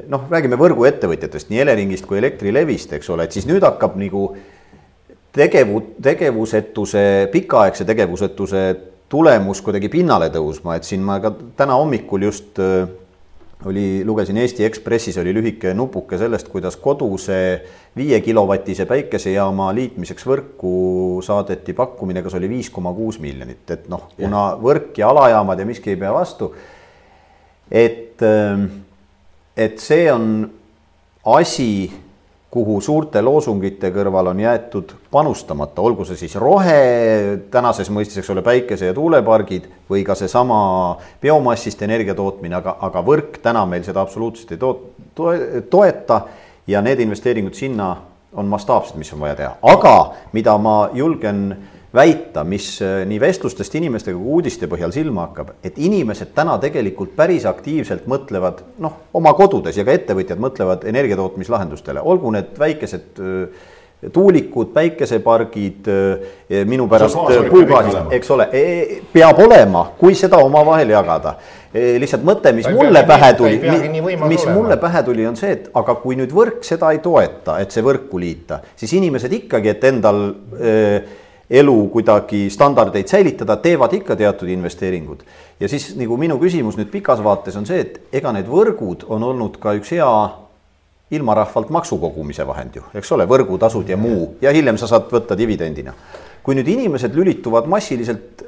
[0.07, 4.29] noh, räägime võrguettevõtjatest, nii Eleringist kui Elektrilevist, eks ole, et siis nüüd hakkab nagu
[5.33, 8.63] tegevu-, tegevusetuse, pikaaegse tegevusetuse
[9.09, 12.87] tulemus kuidagi pinnale tõusma, et siin ma ka täna hommikul just äh,
[13.65, 17.37] oli, lugesin Eesti Ekspressis oli lühike nupuke sellest, kuidas koduse
[17.97, 20.73] viie kilovatise päikesejaama liitmiseks võrku
[21.23, 25.67] saadeti pakkumine, kas oli viis koma kuus miljonit, et noh, kuna võrk ja alajaamad ja
[25.69, 26.53] miski ei pea vastu.
[27.71, 28.65] et, äh,
[29.57, 30.49] et see on
[31.37, 31.91] asi
[32.53, 38.43] kuhu suurte loosungite kõrval on jäetud panustamata, olgu see siis rohe, tänases mõistes, eks ole,
[38.45, 40.59] päikese- ja tuulepargid või ka seesama
[41.21, 46.21] biomassist energia tootmine, aga, aga võrk täna meil seda absoluutselt ei toot-, toeta
[46.67, 47.95] ja need investeeringud sinna
[48.33, 49.95] on mastaapsed, mis on vaja teha, aga
[50.33, 51.55] mida ma julgen
[51.93, 57.13] väita, mis äh, nii vestlustest inimestega kui uudiste põhjal silma hakkab, et inimesed täna tegelikult
[57.17, 63.71] päris aktiivselt mõtlevad noh, oma kodudes ja ka ettevõtjad mõtlevad energiatootmislahendustele, olgu need väikesed äh,
[64.13, 67.15] tuulikud, päikesepargid, äh, minu pärast
[67.49, 71.37] puugaasist, eks ole, e, e, peab olema, kui seda omavahel jagada.
[71.73, 74.53] E, lihtsalt mõte, mis ta mulle pähe tuli, mis olema.
[74.57, 77.85] mulle pähe tuli, on see, et aga kui nüüd võrk seda ei toeta, et see
[77.85, 80.25] võrku liita, siis inimesed ikkagi, et endal
[80.59, 85.23] öö, elu kuidagi standardeid säilitada, teevad ikka teatud investeeringud.
[85.59, 89.23] ja siis nagu minu küsimus nüüd pikas vaates on see, et ega need võrgud on
[89.23, 90.09] olnud ka üks hea
[91.13, 95.37] ilmarahvalt maksu kogumise vahend ju, eks ole, võrgutasud ja muu ja hiljem sa saad võtta
[95.37, 95.93] dividendina.
[96.43, 98.43] kui nüüd inimesed lülituvad massiliselt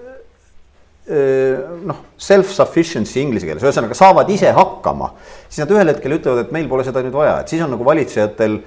[1.85, 5.11] noh, self-sufficiency inglise keeles, ühesõnaga saavad ise hakkama,
[5.47, 7.85] siis nad ühel hetkel ütlevad, et meil pole seda nüüd vaja, et siis on nagu
[7.85, 8.57] valitsejatel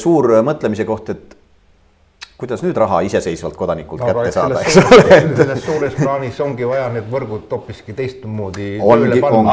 [0.00, 1.37] suur mõtlemise koht, et
[2.38, 5.16] kuidas nüüd raha iseseisvalt kodanikult no, kätte saada, eks ole.
[5.40, 8.68] selles suures plaanis ongi vaja need võrgud hoopiski teistmoodi.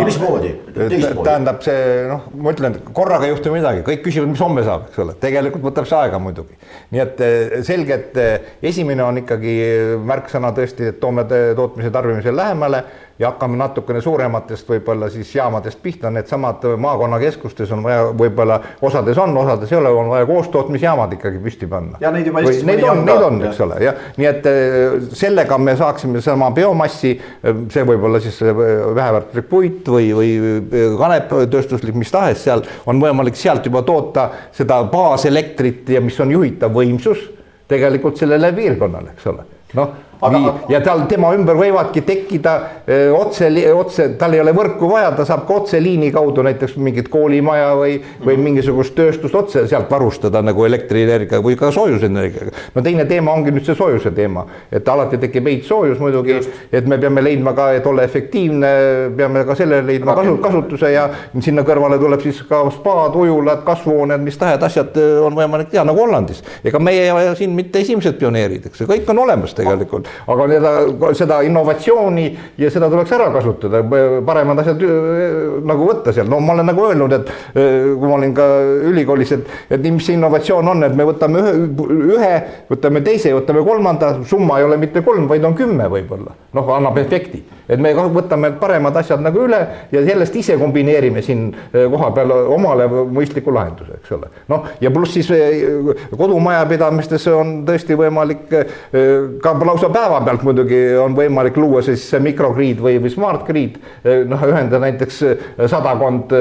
[0.05, 0.51] mismoodi?
[0.75, 1.79] tähendab see
[2.11, 5.65] noh, ma ütlen, korraga ei juhtu midagi, kõik küsivad, mis homme saab, eks ole, tegelikult
[5.65, 6.59] võtab see aega muidugi.
[6.93, 9.57] nii et eh, selge, et eh, esimene on ikkagi
[10.05, 12.83] märksõna tõesti, et toome tootmise tarbimisele lähemale
[13.19, 19.37] ja hakkame natukene suurematest võib-olla siis jaamadest pihta, needsamad maakonnakeskustes on vaja, võib-olla osades on,
[19.39, 21.99] osades ei ole, on vaja koostootmisjaamad ikkagi püsti panna.
[22.03, 23.05] ja neid juba Eestis mõni on.
[23.07, 27.87] Neid on, eks ole, jah, nii et eh, sellega me saaksime sama biomassi, eh, see
[27.87, 28.63] võib olla siis eh,
[28.99, 34.83] väheväärtuslik puit või, või kanep, tööstuslik, mis tahes, seal on võimalik sealt juba toota seda
[34.91, 37.29] baaselektrit ja mis on juhitav võimsus
[37.71, 42.55] tegelikult sellele piirkonnale, eks ole noh, nii ja tal, tema ümber võivadki tekkida
[42.87, 47.09] öö, otse, otse, tal ei ole võrku vaja, ta saab ka otseliini kaudu näiteks mingit
[47.13, 48.43] koolimaja või, või mhm.
[48.49, 52.53] mingisugust tööstust otse sealt varustada nagu elektrienergia või ka soojusenergiaga.
[52.75, 56.39] no teine teema ongi nüüd see soojuse teema, et alati tekib heitsoojus muidugi,
[56.71, 58.71] et me peame leidma ka, et olla efektiivne,
[59.17, 61.07] peame ka sellele leidma kasu, kasutuse ja
[61.39, 65.99] sinna kõrvale tuleb siis ka spaad, ujulad, kasvuhooned, mis tahes asjad on võimalik teha nagu
[66.01, 66.43] Hollandis.
[66.65, 70.73] ega meie siin mitte esimesed pioneerid, eks ju, kõik on olemas tegelikult, aga seda,
[71.17, 72.27] seda innovatsiooni
[72.61, 73.83] ja seda tuleks ära kasutada,
[74.25, 74.81] paremad asjad
[75.65, 78.47] nagu võtta seal, no ma olen nagu öelnud, et kui ma olin ka
[78.91, 82.31] ülikoolis, et, et mis see innovatsioon on, et me võtame ühe, ühe,
[82.69, 86.97] võtame teise, võtame kolmanda, summa ei ole mitte kolm, vaid on kümme võib-olla, noh, annab
[87.01, 87.43] efekti.
[87.65, 89.59] Et me võtame paremad asjad nagu üle
[89.91, 94.29] ja sellest ise kombineerime siin eh, kohapeal omale mõistliku lahenduse, eks ole.
[94.51, 95.31] noh, ja pluss siis
[96.17, 98.45] kodumajapidamistes on tõesti võimalik
[99.41, 103.77] ka lausa päevapealt muidugi on võimalik luua siis mikrogrid või, või smart grid.
[104.29, 105.21] noh, ühendada näiteks
[105.71, 106.33] sadakond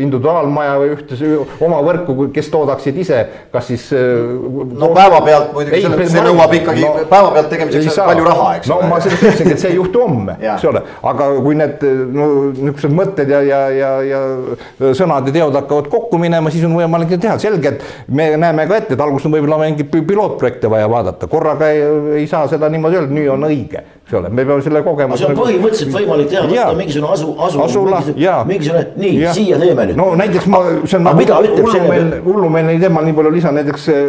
[0.00, 1.18] individuaalmaja või ühte
[1.64, 3.20] oma võrku, kes toodaksid ise,
[3.52, 3.88] kas siis.
[3.92, 8.86] no päevapealt muidugi, see nõuab ikkagi no, päevapealt tegemiseks palju raha, eks no, ole.
[8.86, 10.82] no ma sellest ütlesingi, et see ei juhtu homme eks ole,
[11.12, 11.84] aga kui need
[12.16, 16.76] no niisugused mõtted ja, ja, ja, ja sõnad ja teod hakkavad kokku minema, siis on
[16.78, 20.70] võimalik neid teha, selge, et me näeme ka ette, et alguses on võib-olla mingeid pilootprojekte
[20.72, 21.82] vaja vaadata, korraga ei,
[22.22, 24.82] ei saa seda niimoodi ma ei öelnud, nüüd on õige, eks ole, me peame selle
[24.86, 25.18] kogemuse.
[25.22, 29.58] see on nagu- põhimõtteliselt võimalik teha, võtta mingisugune asu, asu, asula, mingisugune, mingisugune, nii, siia
[29.60, 30.00] teeme nüüd.
[30.00, 31.26] no näiteks ma, see on nagu
[31.58, 34.00] hullumeelne, hullumeelne teema, nii palju lisan näiteks äh,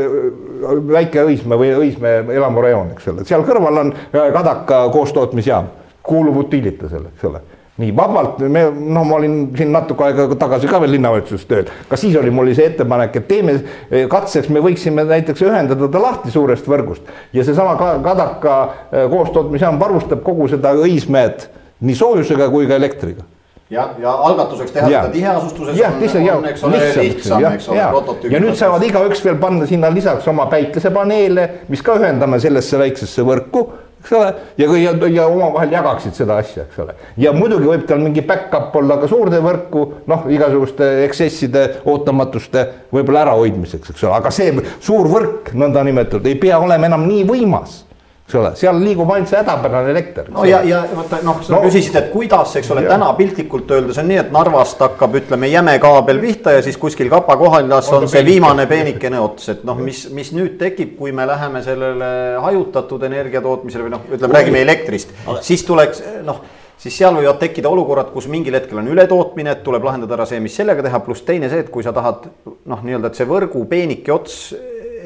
[0.93, 5.73] väike Õismäe või Õismäe elamurajoon, eks ole, seal kõrval on äh, Kadaka koostootmisjaam,
[6.07, 7.43] kuulub Utilitasele, eks ole
[7.77, 11.99] nii vabalt, me, no ma olin siin natuke aega tagasi ka veel linnavalitsuses tööl, ka
[11.99, 16.33] siis oli mul see ettepanek, et teeme eh, katseks, me võiksime näiteks ühendada ta lahti
[16.33, 17.05] suurest võrgust.
[17.37, 21.49] Ja seesama Kadaka eh, koostootmisjaam varustab kogu seda Õismäed
[21.85, 23.27] nii soojusega kui ka elektriga.
[23.69, 25.01] Ja, ja algatuseks teha ja.
[25.03, 28.31] seda tiheasustuses ja, lihtsalt, ja, lihtsam, eks ole, prototüüp.
[28.31, 33.25] ja nüüd saavad igaüks veel panna sinna lisaks oma päikesepaneele, mis ka ühendame sellesse väiksesse
[33.27, 33.65] võrku
[34.01, 36.95] eks ole, ja, ja, ja omavahel jagaksid seda asja, eks ole.
[37.17, 43.25] ja muidugi võib tal mingi back-up olla ka suurde võrku, noh, igasuguste eksesside, ootamatuste võib-olla
[43.27, 47.81] ärahoidmiseks, eks ole, aga see suur võrk, nõndanimetatud, ei pea olema enam nii võimas
[48.27, 50.25] eks ole, seal liigub ainult see hädapärane elekter.
[50.35, 54.01] no ja, ja vaata noh, sa no, küsisid, et kuidas, eks ole, täna piltlikult öeldes
[54.01, 58.03] on nii, et Narvast hakkab, ütleme, jäme kaabel pihta ja siis kuskil kapa kohaldas on,
[58.03, 62.09] on see viimane peenikene ots, et noh, mis, mis nüüd tekib, kui me läheme sellele
[62.43, 65.15] hajutatud energiatootmisele või noh, ütleme, räägime elektrist,
[65.47, 66.43] siis tuleks noh
[66.77, 70.37] siis seal võivad tekkida olukorrad, kus mingil hetkel on ületootmine, et tuleb lahendada ära see,
[70.43, 72.27] mis sellega teha, pluss teine see, et kui sa tahad
[72.69, 74.51] noh, nii-öelda, et see võrgu peenike ots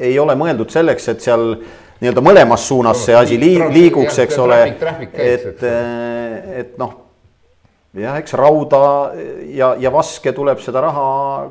[0.02, 1.54] ei ole mõeldud selleks, et seal
[2.02, 4.58] nii-öelda mõlemas suunas see asi liiguks, eks ole.
[5.14, 6.96] et, äh, et noh,
[7.94, 8.80] jah, eks rauda
[9.54, 11.04] ja, ja vaske tuleb seda raha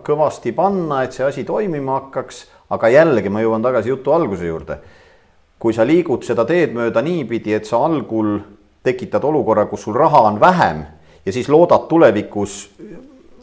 [0.03, 2.47] kõvasti panna, et see asi toimima hakkaks.
[2.71, 4.77] aga jällegi ma jõuan tagasi jutu alguse juurde.
[5.59, 8.39] kui sa liigud seda teed mööda niipidi, et sa algul
[8.83, 10.85] tekitad olukorra, kus sul raha on vähem
[11.25, 12.71] ja siis loodad tulevikus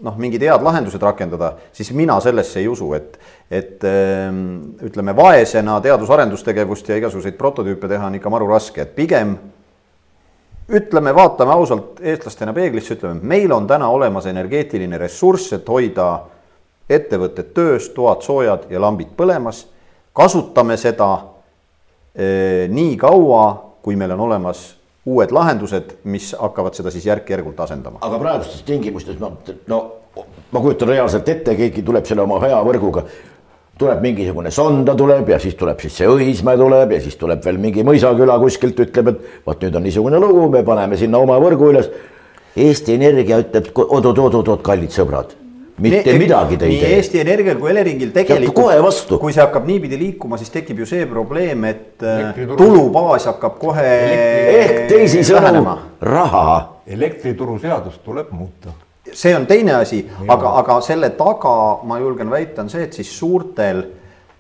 [0.03, 3.19] noh, mingid head lahendused rakendada, siis mina sellesse ei usu, et,
[3.51, 4.41] et ehm,
[4.87, 9.37] ütleme, vaesena teadus-arendustegevust ja igasuguseid prototüüpe teha on ikka maru raske, et pigem
[10.69, 16.09] ütleme, vaatame ausalt eestlastena peeglisse, ütleme, meil on täna olemas energeetiline ressurss, et hoida
[16.89, 19.67] ettevõtted töös, toad soojad ja lambid põlemas.
[20.13, 21.13] kasutame seda
[22.15, 23.43] eh, nii kaua,
[23.83, 24.78] kui meil on olemas
[25.09, 28.03] uued lahendused, mis hakkavad seda siis järk-järgult asendama.
[28.05, 29.33] aga praegustes tingimustes no,
[29.67, 29.81] no
[30.53, 33.05] ma kujutan reaalselt ette, keegi tuleb selle oma hea võrguga,
[33.79, 37.61] tuleb mingisugune Sonda tuleb ja siis tuleb siis see Õismäe tuleb ja siis tuleb veel
[37.63, 41.73] mingi mõisaküla kuskilt ütleb, et vot nüüd on niisugune lugu, me paneme sinna oma võrgu
[41.73, 41.91] üles.
[42.59, 45.37] Eesti Energia ütleb oot-oot-oot-oot, kallid sõbrad
[45.79, 46.89] mitte nii, midagi te ei tee.
[46.89, 51.07] nii Eesti Energial kui Eleringil tegelikult, kui see hakkab niipidi liikuma, siis tekib ju see
[51.11, 53.87] probleem, et äh, tulubaas hakkab kohe.
[54.63, 55.65] ehk teisisõnu
[56.01, 56.59] raha.
[56.87, 58.75] elektrituruseadust tuleb muuta.
[59.13, 61.55] see on teine asi, aga, aga selle taga
[61.89, 63.85] ma julgen väita, on see, et siis suurtel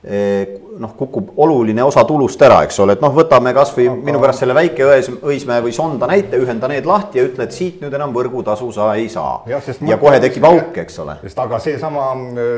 [0.02, 3.96] noh, kukub oluline osa tulust ära, eks ole, et noh, võtame kasvõi aga...
[4.06, 7.56] minu pärast selle väike ões, Õismäe või Sonda näite, ühenda need lahti ja ütle, et
[7.56, 9.42] siit nüüd enam võrgutasu sa ei saa.
[9.50, 9.58] ja,
[9.90, 11.18] ja kohe tekib auk, eks ole.
[11.24, 12.12] sest aga seesama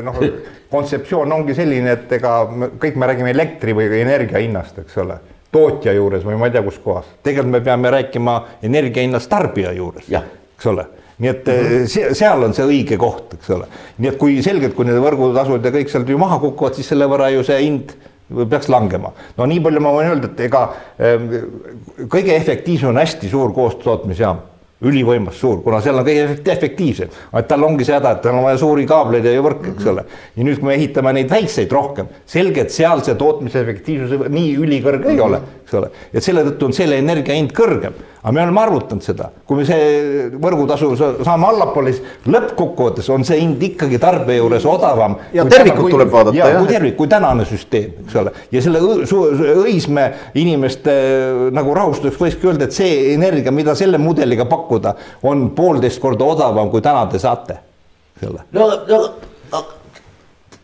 [0.05, 0.21] noh,
[0.69, 2.37] kontseptsioon ongi selline, et ega
[2.77, 5.17] kõik me räägime elektri või energia hinnast, eks ole
[5.51, 7.09] tootja juures või ma ei tea, kus kohas.
[7.25, 10.85] tegelikult me peame rääkima energia hinnast tarbija juures, eks ole
[11.21, 12.13] nii et mm -hmm.
[12.17, 13.67] seal on see õige koht, eks ole.
[13.97, 17.05] nii et kui selgelt, kui need võrgutasud ja kõik sealt ju maha kukuvad, siis selle
[17.05, 17.93] võrra ju see hind
[18.49, 19.11] peaks langema.
[19.37, 20.63] no nii palju ma võin öelda, et ega
[20.99, 21.27] ehm,
[22.07, 24.49] kõige efektiivsem on hästi suur koostootmisjaam
[24.81, 28.47] ülivõimas suur, kuna seal on kõige efektiivsem, et tal ongi see häda, et tal on
[28.47, 30.05] vaja suuri kaableid ja võrke, eks ole.
[30.35, 34.55] ja nüüd, kui me ehitame neid väikseid rohkem, selge, et seal see tootmise efektiivsus nii
[34.63, 35.91] ülikõrge ei ole, eks ole.
[36.13, 39.65] et selle tõttu on selle energia hind kõrgem aga me oleme arvutanud seda, kui me
[39.65, 45.17] see võrgutasu saame allapoole, siis lõppkokkuvõttes on see hind ikkagi tarbija juures odavam.
[45.33, 46.37] ja tervikut kui, tuleb vaadata.
[46.37, 48.83] ja kui tervik, kui tänane süsteem, eks ole, ja selle
[49.61, 50.93] Õismäe inimeste
[51.53, 54.95] nagu rahustuseks võikski öelda, et see energia, mida selle mudeliga pakkuda,
[55.27, 57.57] on poolteist korda odavam, kui täna te saate.
[58.21, 59.03] no, no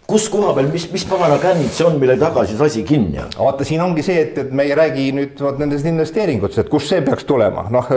[0.07, 3.33] kus koha peal, mis, mis pagana kännid see on, mille taga siis asi kinni on?
[3.35, 6.93] vaata, siin ongi see, et, et me ei räägi nüüd vot nendest investeeringutest, et kust
[6.93, 7.89] see peaks tulema, noh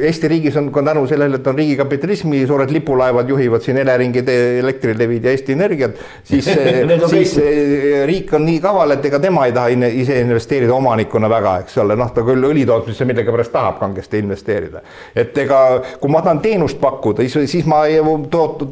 [0.00, 4.30] Eesti riigis on ka tänu sellele, et on riigikapitalismi suured lipulaevad juhivad siin Eleringid,
[4.62, 6.48] Elektrilevid ja Eesti Energiat, siis
[7.12, 11.58] siis eh, riik on nii kaval, et ega tema ei taha ise investeerida omanikuna väga,
[11.66, 14.80] eks ole, noh, ta küll õlitootmisse millegipärast tahab kangesti investeerida.
[15.14, 15.60] et ega
[16.00, 17.84] kui ma tahan teenust pakkuda, siis, siis ma
[18.32, 18.64] toot,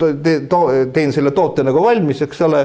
[0.49, 0.65] to,
[0.97, 2.65] teen selle toote nagu valmis, eks ole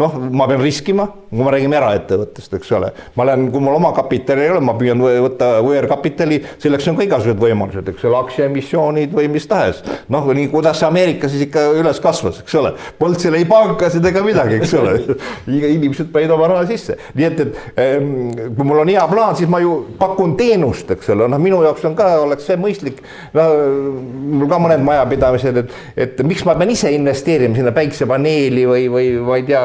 [0.00, 2.90] noh, ma pean riskima, kui me räägime eraettevõttest, eks ole.
[3.14, 7.06] ma lähen, kui mul oma kapitali ei ole, ma püüan võtta võõrkapitali, selleks on ka
[7.06, 9.82] igasugused võimalused, eks ole, aktsiaemissioonid või mis tahes.
[10.12, 12.74] noh, nii kuidas see Ameerika siis ikka üles kasvas, eks ole.
[12.98, 14.96] Polnud seal ei pankasid ega midagi, eks ole
[15.76, 18.10] inimesed panid oma raha sisse, nii et, et ehm,
[18.56, 21.86] kui mul on hea plaan, siis ma ju pakun teenust, eks ole, noh, minu jaoks
[21.86, 23.02] on ka, oleks see mõistlik.
[23.34, 23.46] no
[24.34, 29.10] mul ka mõned majapidamised, et, et miks ma pean ise investeerima sinna päiksepaneeli või, või
[29.24, 29.62] ma ei tea,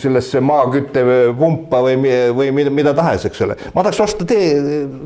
[0.00, 1.96] sellesse maaküttepumpa või,
[2.36, 3.56] või mida, mida tahes, eks ole.
[3.74, 4.50] ma tahaks osta tee,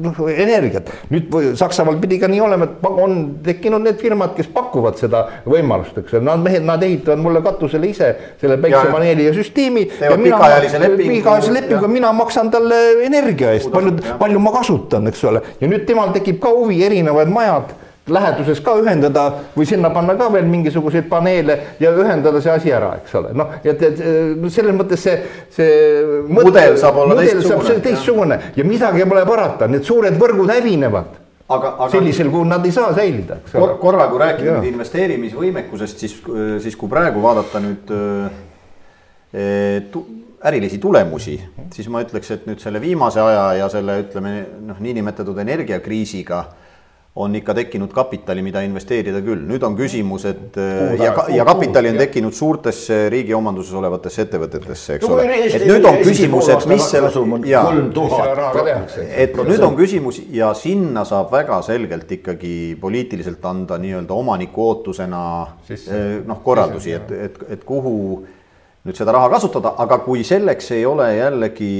[0.04, 4.98] noh energiat, nüüd Saksamaal pidi ka nii olema, et on tekkinud need firmad, kes pakuvad
[5.00, 9.86] seda võimalust, eks ole, nad mehed, nad ehitavad mulle katusele ise selle päiksepaneeli ja süsteemi.
[10.00, 11.14] pikaajalise lepingu.
[11.18, 15.86] pikaajalise lepingu, mina maksan talle energia eest, palju, palju ma kasutan, eks ole, ja nüüd
[15.88, 17.74] temal tekib ka huvi, erinevad majad
[18.12, 22.90] läheduses ka ühendada või sinna panna ka veel mingisuguseid paneele ja ühendada see asi ära,
[23.00, 24.00] eks ole, noh, et, et
[24.52, 25.14] selles mõttes see,
[25.54, 31.20] see mudel saab olla teistsugune, teistsugune ja midagi pole parata, need suured võrgud hävinevad.
[31.44, 33.74] Aga, aga sellisel kujul nad ei saa säilida, ole.
[33.80, 36.14] korra, kui rääkida nüüd investeerimisvõimekusest, siis,
[36.64, 39.44] siis kui praegu vaadata nüüd e,
[39.92, 40.00] tu,
[40.44, 41.36] ärilisi tulemusi,
[41.72, 46.40] siis ma ütleks, et nüüd selle viimase aja ja selle ütleme noh, niinimetatud energiakriisiga
[47.16, 49.44] on ikka tekkinud kapitali, mida investeerida küll.
[49.46, 54.96] nüüd on küsimus, et kuhu ja, ja kapitali on tekkinud suurtesse riigi omanduses olevatesse ettevõtetesse,
[54.96, 55.26] eks ole.
[55.46, 57.12] et nüüd on küsimus, et mis selle,
[57.46, 57.62] ja,
[59.14, 65.22] et nüüd on küsimus ja sinna saab väga selgelt ikkagi poliitiliselt anda nii-öelda omaniku ootusena
[65.70, 67.94] eh, noh, korraldusi, et, et, et kuhu
[68.84, 71.78] nüüd seda raha kasutada, aga kui selleks ei ole jällegi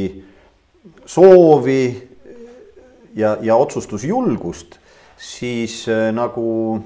[1.11, 1.83] soovi
[3.19, 4.84] ja, ja otsustusjulgust
[5.17, 6.81] siis äh, nagu,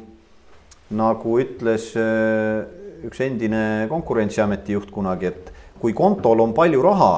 [0.91, 2.65] nagu ütles äh,
[3.09, 7.13] üks endine konkurentsiameti juht kunagi, et kui kontol on palju raha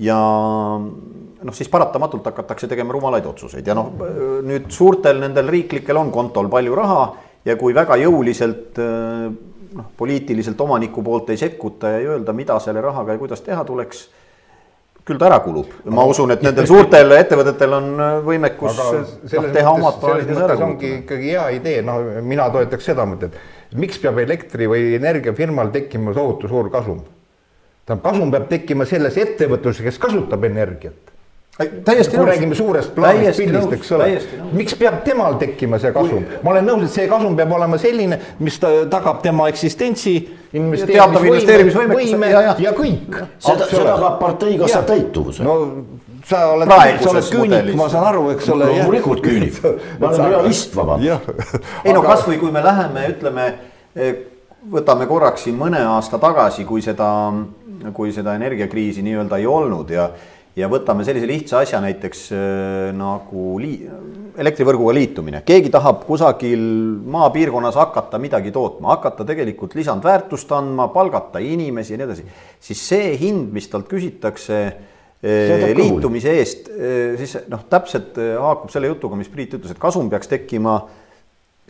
[0.00, 0.18] ja
[0.80, 3.92] noh, siis paratamatult hakatakse tegema rumalaid otsuseid ja noh,
[4.46, 7.02] nüüd suurtel nendel riiklikel on kontol palju raha
[7.44, 9.26] ja kui väga jõuliselt äh,
[9.76, 13.64] noh, poliitiliselt omaniku poolt ei sekkuta ja ei öelda, mida selle rahaga ja kuidas teha
[13.64, 14.08] tuleks
[15.06, 19.72] küll ta ära kulub, ma usun, et nendel suurtel ettevõtetel on äh, võimekus noh, teha
[19.72, 20.66] omad plaanid ja ära kulutada.
[20.68, 23.38] ongi ikkagi hea idee, noh, mina toetaks seda mõtet,
[23.80, 27.00] miks peab elektri või energiafirmal tekkima tohutu suur kasum?
[27.86, 31.09] tähendab, kasum peab tekkima selles ettevõtluses, kes kasutab energiat
[31.84, 32.28] täiesti nõus.
[32.30, 34.08] räägime suurest plaanist, pildist, eks ole.
[34.56, 36.26] miks peab temal tekkima see kasum?
[36.42, 40.14] ma olen nõus, et see kasum peab olema selline, mis tagab tema eksistentsi.
[40.52, 42.54] teatav investeerimisvõime ja, ja.
[42.68, 43.20] ja kõik.
[43.38, 45.44] seda, seda peab partei kassa täituvuse.
[45.44, 45.58] no
[46.26, 46.68] sa oled,
[47.02, 48.72] sa oled küünik, ma saan aru, eks ole.
[48.72, 49.60] loomulikult küünik,
[50.00, 51.56] ma olen realist, vabandust.
[51.84, 53.46] ei no kasvõi kui me läheme, ütleme,
[53.96, 54.12] eh,
[54.70, 57.08] võtame korraks siin mõne aasta tagasi, kui seda,
[57.96, 60.10] kui seda energiakriisi nii-öelda ei olnud ja
[60.58, 63.86] ja võtame sellise lihtsa asja näiteks äh, nagu lii-,
[64.40, 66.62] elektrivõrguga liitumine, keegi tahab kusagil
[67.10, 72.26] maapiirkonnas hakata midagi tootma, hakata tegelikult lisandväärtust andma, palgata inimesi ja nii edasi,
[72.70, 78.90] siis see hind, mis talt küsitakse äh, liitumise eest, äh, siis noh, täpselt haakub selle
[78.90, 80.80] jutuga, mis Priit ütles, et kasum peaks tekkima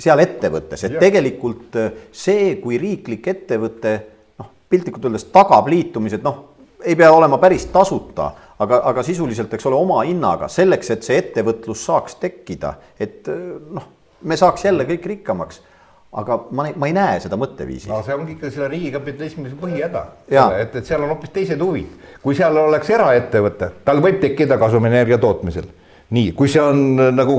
[0.01, 1.03] seal ettevõttes, et ja.
[1.03, 1.77] tegelikult
[2.17, 3.99] see, kui riiklik ettevõte
[4.41, 6.47] noh, piltlikult öeldes tagab liitumised, noh,
[6.81, 11.19] ei pea olema päris tasuta aga, aga sisuliselt, eks ole, oma hinnaga selleks, et see
[11.21, 13.89] ettevõtlus saaks tekkida, et noh,
[14.23, 15.63] me saaks jälle kõik rikkamaks
[16.11, 17.89] aga ma, ma ei näe seda mõtteviisi.
[17.91, 21.93] no see ongi ikka selle riigikapitalismi põhihäda, et, et seal on hoopis teised huvid.
[22.23, 25.71] kui seal oleks eraettevõte, tal võib tekkida kasum energia tootmisel
[26.11, 27.37] nii, kui see on äh, nagu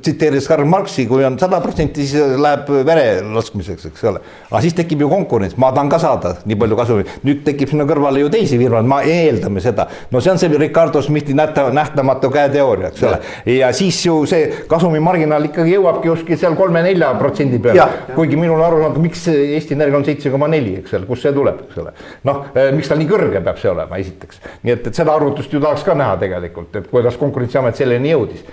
[0.00, 4.22] tsiteerides Karl Marxi, kui on sada protsenti, siis läheb vere laskmiseks, eks ole.
[4.48, 7.84] aga siis tekib ju konkurents, ma tahan ka saada nii palju kasumit, nüüd tekib sinna
[7.88, 9.88] kõrvale ju teisi firmasid, ma eeldame seda.
[10.10, 13.18] no see on see Ricardo Smithi nähta, nähtamatu käeteooria, eks ole.
[13.58, 17.86] ja siis ju see kasumimarginaal ikkagi jõuabki kuskil seal kolme-nelja protsendi peale.
[18.14, 21.34] kuigi minul on arusaamatu, miks Eesti Energia on seitse koma neli, eks ole, kust see
[21.36, 21.92] tuleb, eks ole.
[22.24, 24.40] noh, äh, miks ta nii kõrge peab see olema, esiteks.
[24.64, 28.14] nii et, et seda arvutust ju tahaks ka näha tegelikult, et kuidas Konkurentsiamet selleni selleni
[28.14, 28.44] jõudis.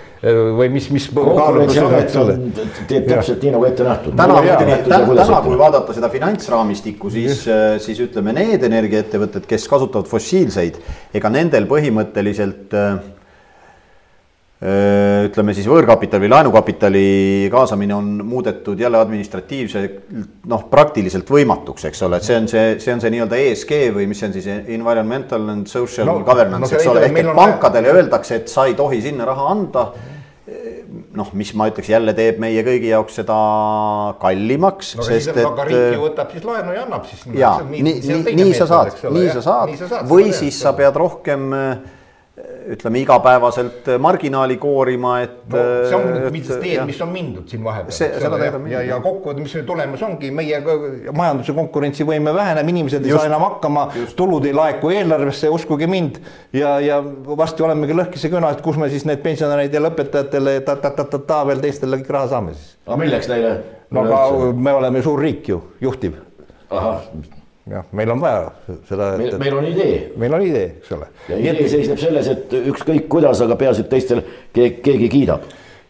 [0.56, 1.06] Või mis, mis.
[2.88, 4.14] teeb täpselt nii nagu ette nähtud.
[4.16, 4.38] täna,
[4.88, 7.42] täna, kui vaadata seda finantsraamistikku, siis,
[7.84, 10.80] siis ütleme, need energiaettevõtted, kes kasutavad fossiilseid,
[11.14, 12.72] ega nendel põhimõtteliselt
[14.64, 17.08] ütleme siis võõrkapitali või laenukapitali
[17.52, 19.98] kaasamine on muudetud jälle administratiivselt
[20.48, 24.08] noh, praktiliselt võimatuks, eks ole, et see on see, see on see nii-öelda ESG või
[24.08, 24.48] mis see on siis
[24.78, 28.76] environmental and social no, governance no,, eks ole, ehk et pankadele öeldakse, et sa ei
[28.78, 29.88] tohi sinna raha anda
[31.14, 33.36] noh, mis ma ütleks jälle teeb meie kõigi jaoks seda
[34.22, 35.06] kallimaks no,.
[35.06, 35.42] sest et.
[35.44, 37.26] aga riik ju võtab siis laenu ja annab siis.
[37.38, 41.70] ja nii, nii, nii sa saad, nii sa saad või siis sa pead rohkem äh,
[42.74, 45.58] ütleme igapäevaselt marginaali koorima, et no,.
[45.86, 47.94] see on nüüd see teed, mis on mindud siin vahepeal.
[47.94, 48.74] seda teed on mindud.
[48.74, 50.58] ja, ja kokkuvõttes, mis tulemus ongi, meie
[51.14, 53.84] majanduse konkurentsivõime väheneb, inimesed ei just, saa enam hakkama,
[54.18, 56.18] tulud ei laeku eelarvesse, uskuge mind.
[56.56, 61.62] ja, ja varsti olemegi lõhkise küna, et kus me siis need pensionäridele, õpetajatele ta-ta-ta-ta veel
[61.62, 62.74] teistele kõik raha saame siis.
[62.88, 63.54] aga milleks neile?
[63.94, 66.18] no aga me oleme suur riik ju, juhtiv.
[66.74, 66.98] ahah
[67.70, 68.52] jah, meil on vaja
[68.88, 69.10] seda.
[69.18, 69.98] meil, meil on idee.
[70.20, 71.06] meil on idee, eks ole.
[71.28, 74.20] ja idee seisneb selles, et ükskõik kuidas, aga peaasi, et teistel
[74.52, 75.42] keegi, keegi kiidab.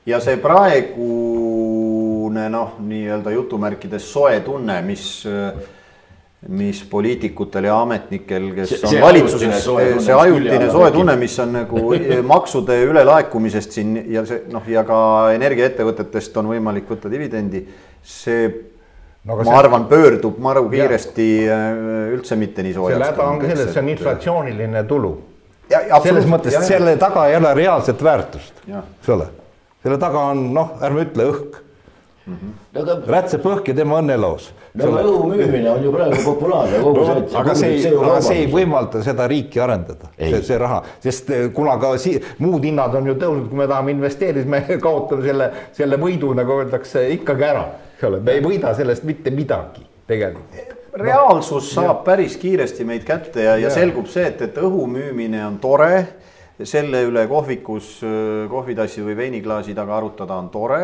[0.07, 5.07] ja see praegune noh, nii-öelda jutumärkides soe tunne, mis
[6.49, 9.63] mis poliitikutel ja ametnikel, kes see, on valitsuses,
[10.05, 11.81] see ajutine soe tunne, mis on nagu
[12.29, 14.99] maksude ülelaekumisest siin ja see noh, ja ka
[15.39, 17.65] energiaettevõtetest on võimalik võtta dividendi.
[18.05, 18.74] see
[19.25, 19.57] no, ma see...
[19.57, 21.59] arvan, pöördub maru kiiresti ja.
[21.73, 22.99] Äh, üldse mitte nii soojaks.
[22.99, 25.15] selle häda ongi selles, et see on inflatsiooniline tulu.
[26.05, 29.31] selles mõttes, et selle taga ei ole reaalset väärtust, eks ole.
[29.83, 31.63] selle taga on noh, ärme ütle õhk
[32.27, 32.35] mm.
[32.35, 32.83] -hmm.
[32.83, 32.99] Aga...
[33.17, 34.51] rätsep õhk ja tema õnneloos.
[34.75, 37.39] no aga õhu müümine on ju praegu populaarne kogu no, see.
[37.41, 41.49] aga see ei, aga see ei võimalda seda riiki arendada, see, see raha, sest eh,
[41.55, 45.51] kuna ka si muud hinnad on ju tõusnud, kui me tahame investeerida, me kaotame selle,
[45.73, 47.65] selle võidu, nagu öeldakse, ikkagi ära
[47.95, 52.03] eks ole, me ei võida sellest mitte midagi tegelikult reaalsus no, saab ja.
[52.07, 56.21] päris kiiresti meid kätte ja, ja, ja selgub see, et, et õhu müümine on tore.
[56.63, 57.97] selle üle kohvikus
[58.51, 60.83] kohvitassi või veiniklaasi taga arutada on tore,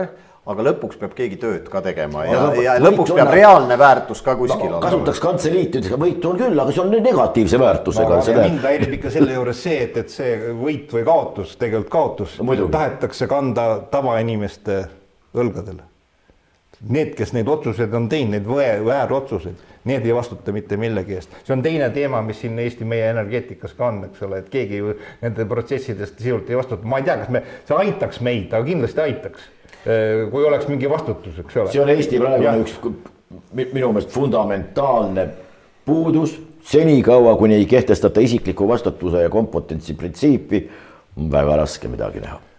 [0.50, 3.34] aga lõpuks peab keegi tööd ka tegema ja, ja, ja lõpuks peab on...
[3.36, 4.80] reaalne väärtus ka kuskil no, olema.
[4.82, 8.40] kasutaks kantseliiti, võitu on küll, aga see on negatiivse väärtusega no,.
[8.40, 12.58] mind häirib ikka selle juures see, et, et see võit või kaotus, tegelikult kaotus no,
[12.66, 14.80] tahetakse kanda tavainimeste
[15.38, 15.86] õlgadele
[16.88, 21.36] need, kes neid otsuseid on teinud, need väärotsuseid, need ei vastuta mitte millegi eest.
[21.44, 24.80] see on teine teema, mis siin Eesti meie energeetikas ka on, eks ole, et keegi
[24.80, 28.64] ju nende protsessidest sisult ei vastuta, ma ei tea, kas me, see aitaks meid, aga
[28.66, 29.48] kindlasti aitaks.
[29.80, 31.72] Kui oleks mingi vastutus, eks ole.
[31.72, 32.76] see on Eesti praegune üks
[33.56, 35.26] minu meelest fundamentaalne
[35.88, 36.36] puudus,
[36.68, 40.66] senikaua kuni ei kehtestata isikliku vastutuse ja kompetentsi printsiipi,
[41.16, 42.49] on väga raske midagi teha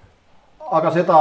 [0.71, 1.17] aga seda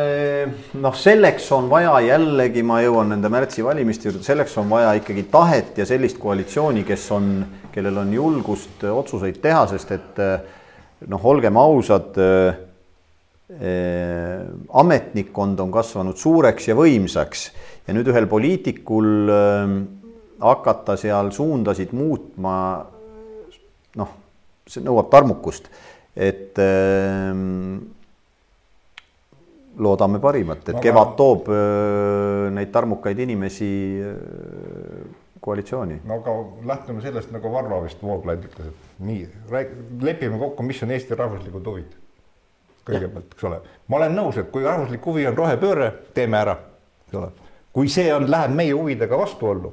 [0.00, 4.94] eh, noh, selleks on vaja jällegi, ma jõuan nende märtsi valimiste juurde, selleks on vaja
[4.96, 7.26] ikkagi tahet ja sellist koalitsiooni, kes on,
[7.74, 10.62] kellel on julgust otsuseid teha, sest et eh,
[11.12, 12.62] noh, olgem ausad äh,.
[14.74, 17.44] ametnikkond on kasvanud suureks ja võimsaks
[17.86, 19.74] ja nüüd ühel poliitikul äh,
[20.42, 22.56] hakata seal suundasid muutma.
[23.96, 24.10] noh,
[24.66, 25.70] see nõuab tarmukust,
[26.18, 27.30] et äh,
[29.78, 30.82] loodame parimat, et Aga...
[30.82, 31.48] kevad toob
[32.56, 33.70] neid tarmukaid inimesi
[35.46, 36.00] koalitsiooni.
[36.04, 36.34] no aga
[36.66, 39.28] lähtume sellest, nagu Varro vist Vooglaid ütles, et nii,
[40.02, 41.92] lepime kokku, mis on Eesti rahvuslikud huvid.
[42.86, 43.60] kõigepealt, eks ole,
[43.90, 46.56] ma olen nõus, et kui rahvuslik huvi on rohepööre, teeme ära,
[47.06, 47.30] eks ole.
[47.74, 49.72] kui see on, läheb meie huvidega vastuollu,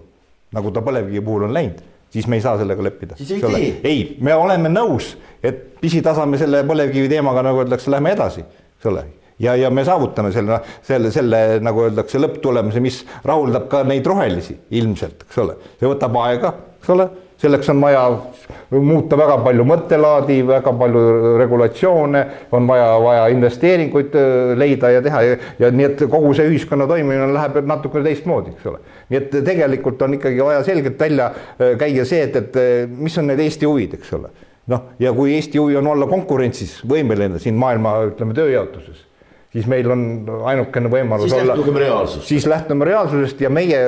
[0.54, 1.82] nagu ta põlevkivi puhul on läinud,
[2.14, 3.18] siis me ei saa sellega leppida.
[3.18, 3.74] siis ei tee.
[3.84, 8.46] ei, me oleme nõus, et pisitasa me selle põlevkivi teemaga, nagu öeldakse, lähme edasi,
[8.78, 9.08] eks ole
[9.40, 14.58] ja, ja me saavutame selle, selle, selle nagu öeldakse, lõpptulemuse, mis rahuldab ka neid rohelisi
[14.80, 15.58] ilmselt, eks ole.
[15.80, 17.10] see võtab aega, eks ole,
[17.44, 18.04] selleks on vaja
[18.72, 22.24] muuta väga palju mõttelaadi, väga palju regulatsioone,
[22.56, 26.88] on vaja, vaja investeeringuid äh, leida ja teha ja, ja nii, et kogu see ühiskonna
[26.90, 28.82] toimimine läheb natukene teistmoodi, eks ole.
[29.12, 33.18] nii et tegelikult on ikkagi vaja selgelt välja äh, käia see, et, et äh, mis
[33.20, 34.32] on need Eesti huvid, eks ole
[34.72, 39.04] noh, ja kui Eesti huvi on olla konkurentsis võimeline siin maailma, ütleme, tööjaotuses
[39.54, 40.06] siis meil on
[40.50, 41.56] ainukene võimalus siis olla.
[42.30, 43.84] siis lähtume reaalsusest ja meie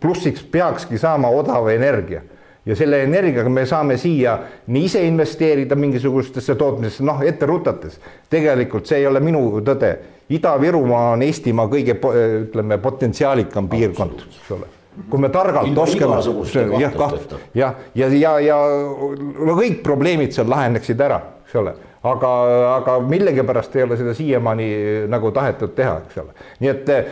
[0.00, 2.22] plussiks peakski saama odav energia
[2.66, 4.36] ja selle energiaga me saame siia
[4.66, 8.00] nii ise investeerida mingisugustesse tootmisesse, noh ette rutates.
[8.30, 9.94] tegelikult see ei ole minu tõde.
[10.30, 14.68] Ida-Virumaa on Eestimaa kõige ütleme potentsiaalikam piirkond, eks ole
[15.10, 16.18] kui me targalt oskame,
[16.78, 17.12] jah, jah,
[17.54, 18.56] ja, ja, ja, ja
[19.46, 21.72] no kõik probleemid seal laheneksid ära, eks ole
[22.02, 22.30] aga,
[22.78, 24.68] aga millegipärast ei ole seda siiamaani
[25.12, 26.34] nagu tahetud teha, eks ole.
[26.62, 27.10] nii et eh,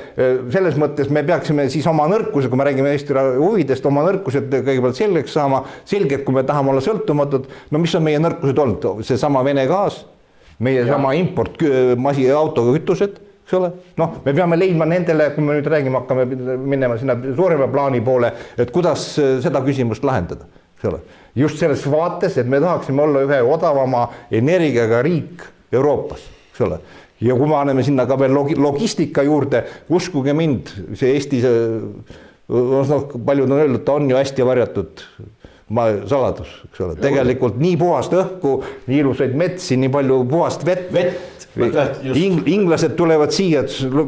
[0.55, 4.99] selles mõttes me peaksime siis oma nõrkuse, kui me räägime Eesti huvidest, oma nõrkused kõigepealt
[4.99, 9.45] selgeks saama, selgelt, kui me tahame olla sõltumatud, no mis on meie nõrkused olnud, seesama
[9.45, 10.03] Vene gaas,
[10.65, 10.93] meie ja.
[10.95, 11.61] sama import,
[12.01, 16.27] masi, autokütused eks ole, noh, me peame leidma nendele, kui me nüüd räägime, hakkame
[16.69, 18.29] minema sinna suurema plaani poole,
[18.61, 20.45] et kuidas seda küsimust lahendada,
[20.77, 21.01] eks ole
[21.39, 26.81] just selles vaates, et me tahaksime olla ühe odavama energiaga riik Euroopas, eks ole.
[27.21, 29.65] ja kui me anname sinna ka veel logi-, logistika juurde,
[29.95, 31.43] uskuge mind, see Eesti
[32.49, 35.05] noh, paljud on öelnud, ta on ju hästi varjatud
[35.69, 38.55] maa saladus, eks ole, tegelikult nii puhast õhku,
[38.89, 40.89] nii ilusaid metsi, nii palju puhast vett.
[40.95, 41.35] vett.
[41.59, 43.65] Ing, inglased tulevad siia,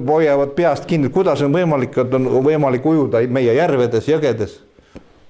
[0.06, 4.54] hoiavad peast kinni, kuidas on võimalik, et on võimalik ujuda meie järvedes, jõgedes.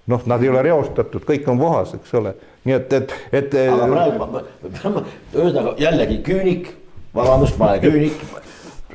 [0.07, 2.35] Noh, nad ei ole reostatud, kõik on puhas, eks ole,
[2.65, 3.57] nii et, et, et.
[3.75, 6.71] aga praegu, ühesõnaga jällegi küünik,
[7.15, 8.23] vabandust, ma olen küünik,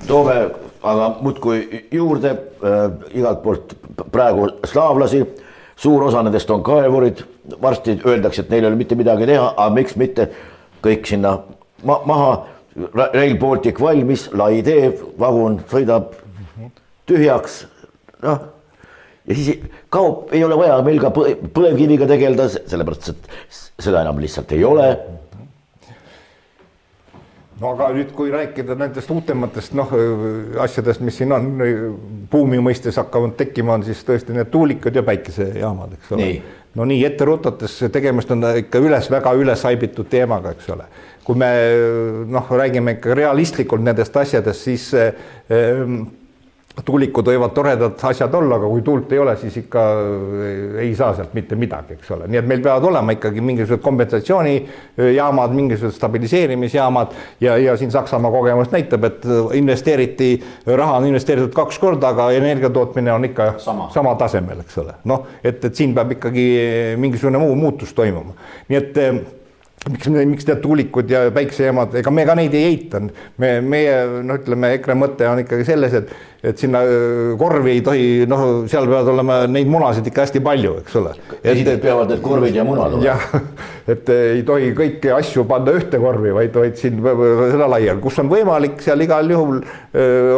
[0.07, 0.37] toome
[0.85, 2.83] aga muudkui juurde äh,
[3.17, 3.75] igalt poolt
[4.11, 5.23] praegu slaavlasi
[5.75, 7.23] suur osa nendest on kaevurid,
[7.61, 10.29] varsti öeldakse, et neil ei ole mitte midagi teha, aga miks mitte
[10.85, 11.37] kõik sinna
[11.83, 12.35] ma maha.
[12.93, 14.89] Rail Baltic valmis, lai tee,
[15.19, 16.09] vagun sõidab
[17.07, 17.61] tühjaks,
[18.23, 18.51] noh.
[19.27, 23.29] Ja siis kaob, ei ole vaja meil ka põlevkiviga tegeleda, sellepärast et
[23.81, 24.89] seda enam lihtsalt ei ole
[27.61, 29.93] no aga nüüd, kui rääkida nendest uutematest noh
[30.63, 31.47] asjadest, mis siin on
[32.31, 36.29] buumi mõistes hakkavad tekkima, on siis tõesti need tuulikud ja päikesejaamad, eks ole.
[36.75, 40.89] no nii ette rutates, tegemist on ikka üles väga üles haibitud teemaga, eks ole.
[41.25, 41.49] kui me
[42.29, 45.15] noh, räägime ikka realistlikult nendest asjadest, siis äh,
[46.83, 49.83] tuulikud võivad toredad asjad olla, aga kui tuult ei ole, siis ikka
[50.83, 55.55] ei saa sealt mitte midagi, eks ole, nii et meil peavad olema ikkagi mingisugused kompensatsioonijaamad,
[55.55, 57.15] mingisugused stabiliseerimisjaamad
[57.45, 59.23] ja, ja siin Saksamaa kogemus näitab, et
[59.55, 60.33] investeeriti,
[60.67, 64.99] raha on investeeritud kaks korda, aga energia tootmine on ikka sama, sama tasemel, eks ole,
[65.07, 66.45] noh, et, et siin peab ikkagi
[66.99, 68.35] mingisugune muu muutus toimuma,
[68.67, 69.03] nii et
[69.91, 73.01] miks, miks need tuulikud ja päiksejaamad, ega me ka neid ei eita,
[73.41, 76.13] me, meie noh, ütleme EKRE mõte on ikkagi selles, et,
[76.45, 76.81] et sinna
[77.39, 81.15] korvi ei tohi, noh, seal peavad olema neid munasid ikka hästi palju, eks ole.
[81.41, 83.07] esiteks peavad need korvid ja munad olema.
[83.07, 83.25] jah,
[83.95, 88.29] et ei tohi kõiki asju panna ühte korvi, vaid, vaid siin seda laiali, kus on
[88.31, 89.59] võimalik, seal igal juhul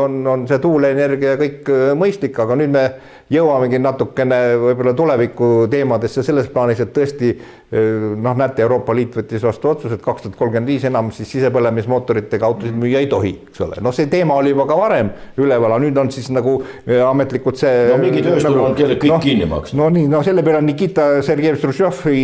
[0.05, 2.87] on, on see tuuleenergia kõik mõistlik, aga nüüd me
[3.31, 7.33] jõuamegi natukene võib-olla tuleviku teemadesse selles plaanis, et tõesti
[7.71, 12.47] noh, näete, Euroopa Liit võttis vastu otsuse, et kaks tuhat kolmkümmend viis enam siis sisepõlemismootoritega
[12.47, 13.81] autosid müüa ei tohi, eks ole.
[13.83, 16.57] noh, see teema oli juba ka varem üleval, aga nüüd on siis nagu
[17.07, 17.89] ametlikult see.
[17.91, 19.81] no mingi tööstur nagu, on, kellel kõik no, kinni maksnud.
[19.81, 22.23] no nii, no selle peale on Nikita Sergejev Hruštšovi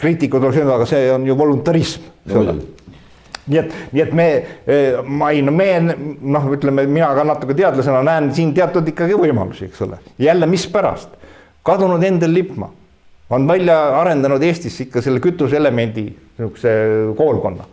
[0.00, 2.44] kriitikud on öelnud, aga see on ju voluntarism no,
[3.50, 4.26] nii et, nii et me,
[4.66, 9.16] eh, ma ei, no me noh, ütleme, mina ka natuke teadlasena näen siin teatud ikkagi
[9.18, 10.00] võimalusi, eks ole.
[10.18, 11.16] jälle, mispärast?
[11.66, 12.70] kadunud Endel Lippmaa
[13.30, 16.72] on välja arendanud Eestis ikka selle kütuseelemendi niisuguse
[17.16, 17.66] koolkonna.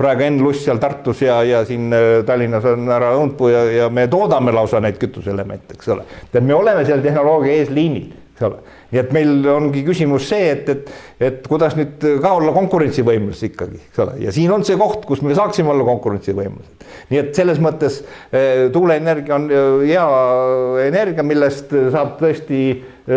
[0.00, 3.92] Praegu Enn Luss seal Tartus ja, ja siin eh, Tallinnas on härra Õunpuu ja, ja
[3.92, 6.06] me toodame lausa neid kütuseelemente, eks ole.
[6.32, 10.68] et me oleme seal tehnoloogia eesliinil, eks ole nii et meil ongi küsimus see, et,
[10.72, 10.88] et,
[11.22, 15.22] et kuidas nüüd ka olla konkurentsivõimelised ikkagi, eks ole, ja siin on see koht, kus
[15.22, 16.86] me saaksime olla konkurentsivõimelised.
[17.12, 20.06] nii et selles mõttes eh, tuuleenergia on eh, hea
[20.88, 22.64] energia, millest saab tõesti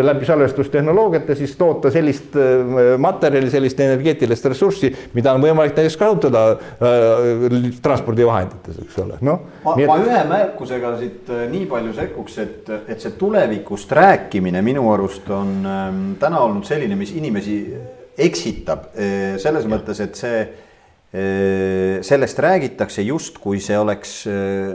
[0.02, 6.44] läbi salvestustehnoloogiate siis toota sellist äh, materjali, sellist energeetilist ressurssi, mida on võimalik näiteks kasutada
[6.54, 9.46] äh, transpordivahendites, eks ole, noh.
[9.64, 9.86] ma, et...
[9.90, 15.30] ma ühe märkusega siit äh, nii palju sekkuks, et, et see tulevikust rääkimine minu arust
[15.34, 15.88] on äh,
[16.20, 17.58] täna olnud selline, mis inimesi
[18.18, 24.24] eksitab äh, selles mõttes, et see äh, sellest räägitakse justkui see oleks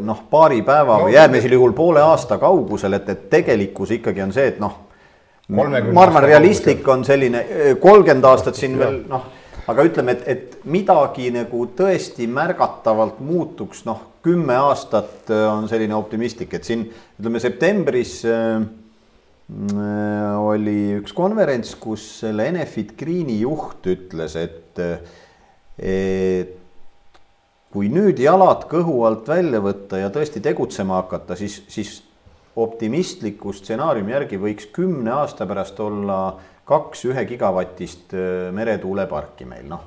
[0.05, 4.53] noh, paari päeva või äärmisel juhul poole aasta kaugusel, et, et tegelikkus ikkagi on see,
[4.53, 4.85] et noh
[5.49, 7.43] ma arvan, realistlik on selline
[7.81, 9.27] kolmkümmend aastat siin veel noh,
[9.69, 15.95] aga ütleme, et, et midagi nagu tõesti märgatavalt muutuks, noh, kümme aastat äh, on selline
[15.97, 16.87] optimistlik, et siin
[17.19, 18.61] ütleme septembris äh,
[19.49, 24.77] oli üks konverents, kus selle Enefit Greeni juht ütles, et,
[25.81, 26.51] et
[27.73, 31.95] kui nüüd jalad kõhu alt välja võtta ja tõesti tegutsema hakata, siis, siis
[32.55, 36.19] optimistliku stsenaariumi järgi võiks kümne aasta pärast olla
[36.69, 39.85] kaks ühe gigavatist äh, meretuuleparki meil, noh.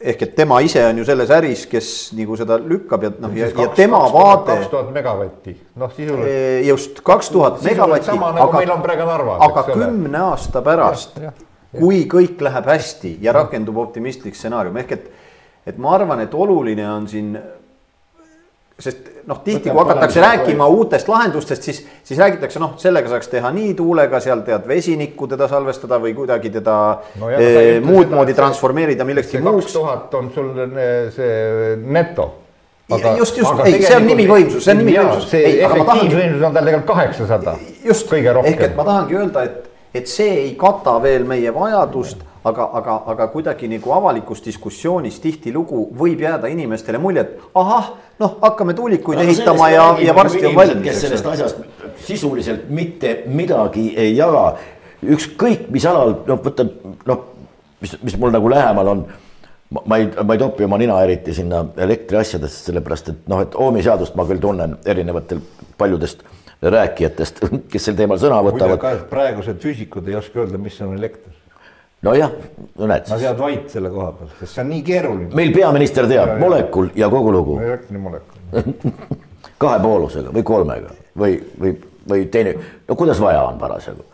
[0.00, 3.48] ehk et tema ise on ju selles äris, kes nagu seda lükkab ja noh, ja,
[3.48, 4.58] ja tema vaade.
[4.58, 6.66] kaks tuhat megavatti, noh sisuliselt.
[6.68, 11.20] just, kaks tuhat megavatti, nagu aga, aga kümne aasta pärast,
[11.74, 15.12] kui kõik läheb hästi ja rakendub optimistlik stsenaarium, ehk et,
[15.74, 17.36] et ma arvan, et oluline on siin
[18.84, 23.50] sest noh, tihti kui hakatakse rääkima uutest lahendustest, siis, siis räägitakse, noh, sellega saaks teha
[23.54, 26.78] nii tuulega, seal tead vesinikku teda salvestada või kuidagi teda
[27.20, 29.70] no jah, eh, muud moodi transformeerida millekski muuks.
[29.70, 30.54] kaks tuhat on sul
[31.14, 32.30] see neto.
[32.92, 35.30] Aga, just, just, ei, see on nimivõimsus, see on nimivõimsus.
[35.30, 37.54] see efektiivvõimsus on tal tegelikult kaheksasada.
[37.84, 42.68] just, ehk et ma tahangi öelda, et et see ei kata veel meie vajadust aga,
[42.78, 47.90] aga, aga kuidagi nagu avalikus diskussioonis tihtilugu võib jääda inimestele mulje, et ahah,
[48.20, 50.84] noh, hakkame tuulikuid ehitama ja, ja varsti on valmis.
[50.84, 51.62] kes sellest asjast
[52.04, 54.46] sisuliselt mitte midagi ei jaga,
[55.16, 56.68] ükskõik mis alal, noh, võta
[57.08, 57.28] noh,
[57.80, 59.04] mis, mis mul nagu lähemal on
[59.88, 63.82] ma ei, ma ei topi oma nina eriti sinna elektriasjadesse, sellepärast et noh, et Ohmi
[63.82, 65.40] seadust ma küll tunnen erinevatel
[65.80, 66.22] paljudest
[66.70, 67.40] rääkijatest,
[67.72, 69.06] kes sel teemal sõna võtavad.
[69.10, 71.32] praegused füüsikud ei oska öelda, mis on elekter
[72.04, 72.32] nojah,
[72.78, 73.08] no näed.
[73.08, 75.30] sa jääd vait selle koha peal, sest see on nii keeruline.
[75.36, 77.58] meil peaminister teab ja, molekul ja kogu lugu.
[77.64, 78.74] elektrimolekul
[79.62, 81.76] kahe poolusega või kolmega või, või,
[82.10, 82.56] või teine,
[82.88, 84.04] no kuidas vaja on parasjagu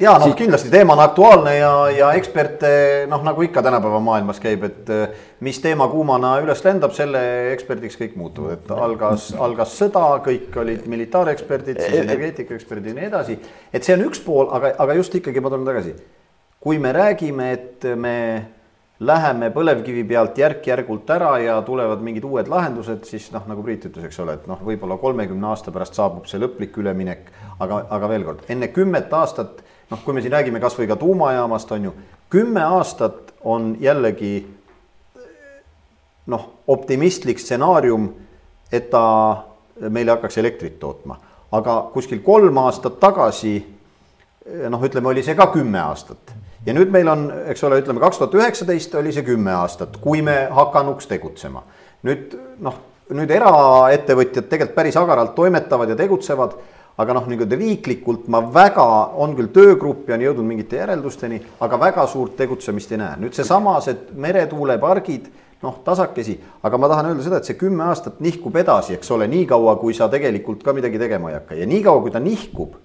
[0.00, 2.70] ja noh, kindlasti teema on aktuaalne ja, ja eksperte
[3.10, 5.06] noh, nagu ikka tänapäeva maailmas käib, et eh,
[5.46, 7.22] mis teema kuumana üles lendab, selle
[7.54, 13.40] eksperdiks kõik muutuvad, et algas, algas sõda, kõik olid militaareksperdid, siis energeetikaeksperdid ja nii edasi.
[13.72, 15.96] et see on üks pool, aga, aga just ikkagi ma tulen tagasi
[16.66, 18.16] kui me räägime, et me
[19.06, 24.08] läheme põlevkivi pealt järk-järgult ära ja tulevad mingid uued lahendused, siis noh, nagu Priit ütles,
[24.08, 27.30] eks ole, et noh, võib-olla kolmekümne aasta pärast saabub see lõplik üleminek.
[27.60, 31.72] aga, aga veel kord, enne kümmet aastat, noh, kui me siin räägime kasvõi ka tuumajaamast,
[31.72, 31.94] on ju,
[32.30, 34.46] kümme aastat on jällegi
[36.26, 38.08] noh, optimistlik stsenaarium,
[38.72, 39.04] et ta
[39.88, 41.18] meile hakkaks elektrit tootma,
[41.54, 43.54] aga kuskil kolm aastat tagasi
[44.70, 46.34] noh, ütleme, oli see ka kümme aastat
[46.66, 50.22] ja nüüd meil on, eks ole, ütleme kaks tuhat üheksateist oli see kümme aastat, kui
[50.26, 51.62] me hakanuks tegutsema.
[52.06, 52.80] nüüd noh,
[53.14, 56.56] nüüd eraettevõtjad tegelikult päris agaralt toimetavad ja tegutsevad,
[56.96, 58.86] aga noh, nii-öelda riiklikult ma väga,
[59.20, 63.18] on küll töögrupp ja on jõudnud mingite järeldusteni, aga väga suurt tegutsemist ei näe.
[63.20, 65.28] nüüd seesamas, et meretuulepargid
[65.62, 69.28] noh, tasakesi, aga ma tahan öelda seda, et see kümme aastat nihkub edasi, eks ole,
[69.28, 72.76] niikaua kui sa tegelikult ka midagi tegema ei hakka ja niikaua, kui ta nihkub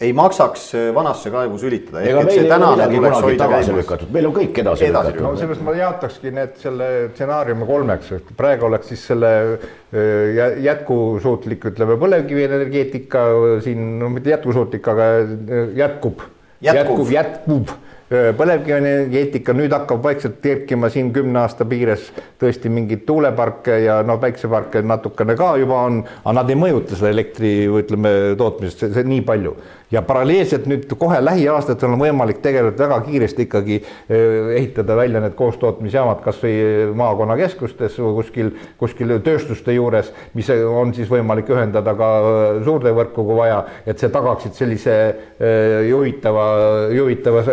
[0.00, 2.02] ei maksaks äh, vanasse kaevu sülitada.
[2.04, 5.24] ega meil ei ole midagi kunagi tagasi lükatud, meil on kõik edasi, edasi lükatud.
[5.24, 11.64] no seepärast ma jaotakski need selle stsenaariumi kolmeks, et praegu oleks siis selle äh, jätkusuutlik,
[11.72, 13.24] ütleme põlevkivienergeetika
[13.64, 16.28] siin, no mitte jätkusuutlik, aga äh, jätkub,
[16.66, 17.76] jätkub, jätkub
[18.06, 22.04] põlevkivienergeetika nüüd hakkab vaikselt kerkima siin kümne aasta piires
[22.38, 27.10] tõesti mingeid tuuleparke ja no päikseparke natukene ka juba on, aga nad ei mõjuta seda
[27.10, 29.56] elektri, ütleme, tootmisest nii palju
[29.90, 35.36] ja paralleelselt nüüd kohe lähiaastatel on võimalik tegelikult väga kiiresti ikkagi eh, ehitada välja need
[35.38, 42.58] koostootmisjaamad kasvõi maakonnakeskustes või kuskil, kuskil tööstuste juures, mis on siis võimalik ühendada ka eh,
[42.66, 46.48] suurdevõrku, kui vaja, et see tagaksid sellise eh, juhitava,
[46.96, 47.44] juhitava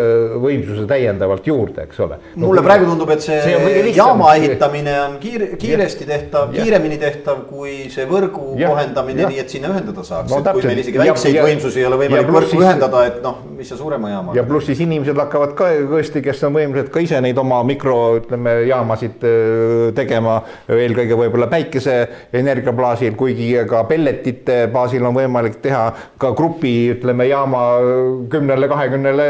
[0.41, 2.17] võimsuse täiendavalt juurde, eks ole.
[2.33, 2.47] No,.
[2.47, 7.91] mulle praegu tundub, et see, see jaama ehitamine on kiire, kiiresti tehtav, kiiremini tehtav kui
[7.93, 11.41] see võrgu ja, kohendamine, nii et sinna ühendada saaks no,, et kui meil isegi väikseid
[11.43, 14.35] võimsusi ei ole võimalik võimalik võrku ühendada, et noh, mis see suurema jaama.
[14.37, 17.97] ja pluss siis inimesed hakkavad ka tõesti, kes on võimelised ka ise neid oma mikro,
[18.21, 19.25] ütleme, jaamasid
[19.97, 20.39] tegema.
[20.73, 25.83] eelkõige võib-olla päikeseenergia baasil, kuigi ka pelletite baasil on võimalik teha
[26.19, 27.63] ka grupi, ütleme, jaama
[28.31, 29.27] kümnele, kahekümnele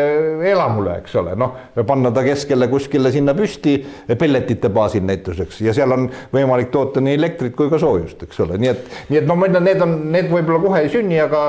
[0.52, 3.78] elamule, eks ole, noh, panna ta keskele kuskile sinna püsti
[4.20, 8.58] pelletite baasil näituseks ja seal on võimalik toota nii elektrit kui ka soojust, eks ole,
[8.62, 11.44] nii et, nii et no ma ütlen, need on, need võib-olla kohe ei sünni, aga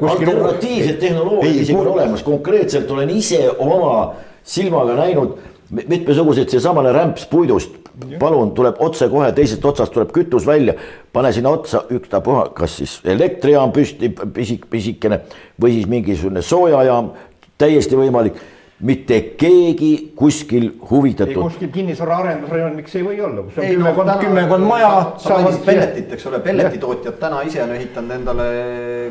[0.00, 0.32] kuskil.
[0.72, 4.14] Alternatiivsed tehnoloogiad isegi on olemas, konkreetselt olen ise oma
[4.44, 5.38] silmaga näinud
[5.70, 7.76] mitmesuguseid, seesamane rämps puidust,
[8.18, 10.74] palun, tuleb otsekohe teisest otsast tuleb kütus välja,
[11.12, 15.22] pane sinna otsa ükstapuha, kas siis elektrijaam püsti, pisik, pisikene
[15.60, 17.12] või siis mingisugune soojajaam,
[17.58, 18.36] täiesti võimalik
[18.82, 21.38] mitte keegi kuskil huvitatud.
[21.42, 24.88] kuskil kinnisvara arendusrajoon, miks ei või olla, kus on kümmekond no,, kümmekond maja.
[25.22, 28.46] sa mainisid pelletit, eks ole, pelletitootjad täna ise on ehitanud endale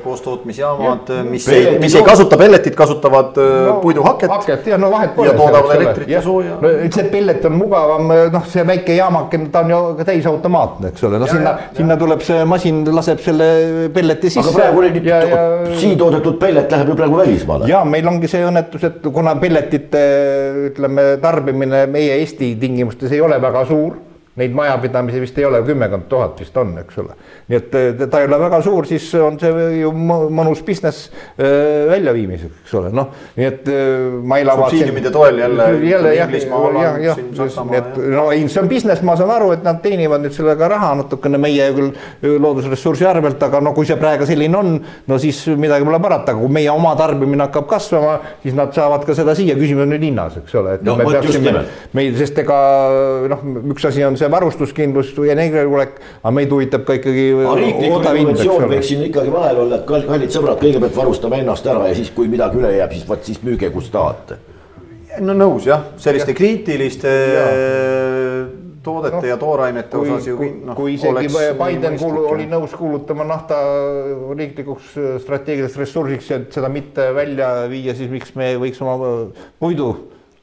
[0.03, 4.33] koostootmisjaamad, mis ei, mis ei kasuta pelletit, kasutavad äh, no, puiduhaket.
[4.33, 5.31] haket ja no vahet pole.
[5.31, 6.59] ja toodavad elektrit ja sooja.
[6.59, 11.23] no see pellet on mugavam, noh, see väike jaamake, ta on ju täisautomaatne, eks ole,
[11.23, 13.49] no ja, sinna, sinna tuleb see masin, laseb selle
[13.95, 14.49] pelleti sisse.
[14.49, 17.71] aga praegu nüüd siin toodetud pellet läheb ju praegu välismaale.
[17.71, 23.21] ja meil ongi see õnnetus, et kuna pellet pelletite ütleme, tarbimine meie Eesti tingimustes ei
[23.21, 23.99] ole väga suur
[24.41, 27.15] Neid majapidamisi vist ei ole, kümmekond tuhat vist on, eks ole.
[27.51, 32.63] nii et ta ei ole väga suur, siis on see ju mõnus business äh, väljaviimiseks,
[32.65, 34.69] eks ole, noh, nii et äh, ma ei lava.
[34.69, 35.67] subsiidiumide toel jälle.
[35.89, 37.21] jälle jah, jah, jah,
[37.77, 40.93] et no ei, see on business, ma saan aru, et nad teenivad nüüd sellega raha
[41.01, 44.73] natukene meie küll loodusressursi arvelt, aga no kui see praegu selline on,
[45.07, 49.15] no siis midagi pole parata, kui meie oma tarbimine hakkab kasvama, siis nad saavad ka
[49.17, 51.65] seda siia, küsimus on nüüd hinnas, eks ole, et no, me peaksime,
[51.97, 52.59] meil, sest ega
[53.31, 57.27] noh, üks asi on see varustuskindlus ja energiajulgeolek, aga meid huvitab ka ikkagi
[57.91, 58.69] odav hind, eks ole.
[58.75, 62.13] võiks siin ikkagi vahel olla, et kall- kallid sõbrad, kõigepealt varustame ennast ära ja siis,
[62.15, 64.39] kui midagi üle jääb, siis vot siis müüge, kus tahate.
[65.19, 67.15] no nõus jah, selliste kriitiliste
[68.83, 71.29] toodete Noh, ja toorainete kui, osas ju kui, noh, kui isegi
[71.59, 73.59] Biden kuulu, oli nõus kuulutama nafta
[74.37, 78.97] riiklikuks äh, strateegiliseks ressursiks, et seda mitte välja viia, siis miks me võiks oma
[79.61, 79.91] puidu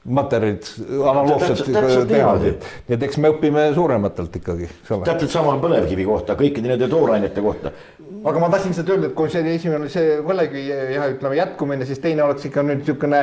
[0.04, 0.64] materjalid
[1.10, 2.54] analoogselt Täpselt- täpselt teha, niimoodi.
[2.88, 7.42] nii et eks me õpime suurematelt ikkagi, täpselt sama on põlevkivi kohta, kõikide nende toorainete
[7.44, 7.72] kohta.
[8.24, 11.36] aga ma tahtsin seda öelda, et kui see oli esimene oli see põlevkivi jah, ütleme
[11.38, 13.20] jätkumine, siis teine oleks ikka nüüd niisugune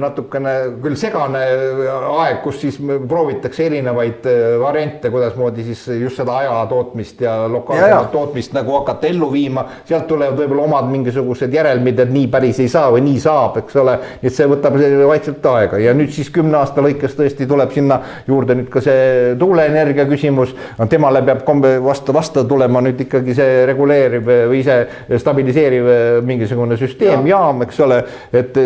[0.00, 0.52] natukene
[0.82, 7.20] küll segane aeg, kus siis proovitakse erinevaid äh, variante, kuidasmoodi siis just seda aja tootmist
[7.24, 9.64] ja lokaalset tootmist nagu hakata ellu viima.
[9.84, 13.76] sealt tulevad võib-olla omad mingisugused järelmid, et nii päris ei saa või nii saab, eks
[13.80, 13.96] ole.
[14.22, 18.00] nii et see võtab vaikselt aega ja nüüd siis kümne aasta lõikes tõesti tuleb sinna
[18.28, 20.54] juurde nüüd ka see tuuleenergia küsimus.
[20.88, 21.44] temale peab
[21.84, 24.78] vastu, vastu tulema nüüd ikkagi see reguleeriv või ise
[25.18, 25.88] stabiliseeriv
[26.24, 28.02] mingisugune süsteem, jaam, eks ole.
[28.32, 28.56] et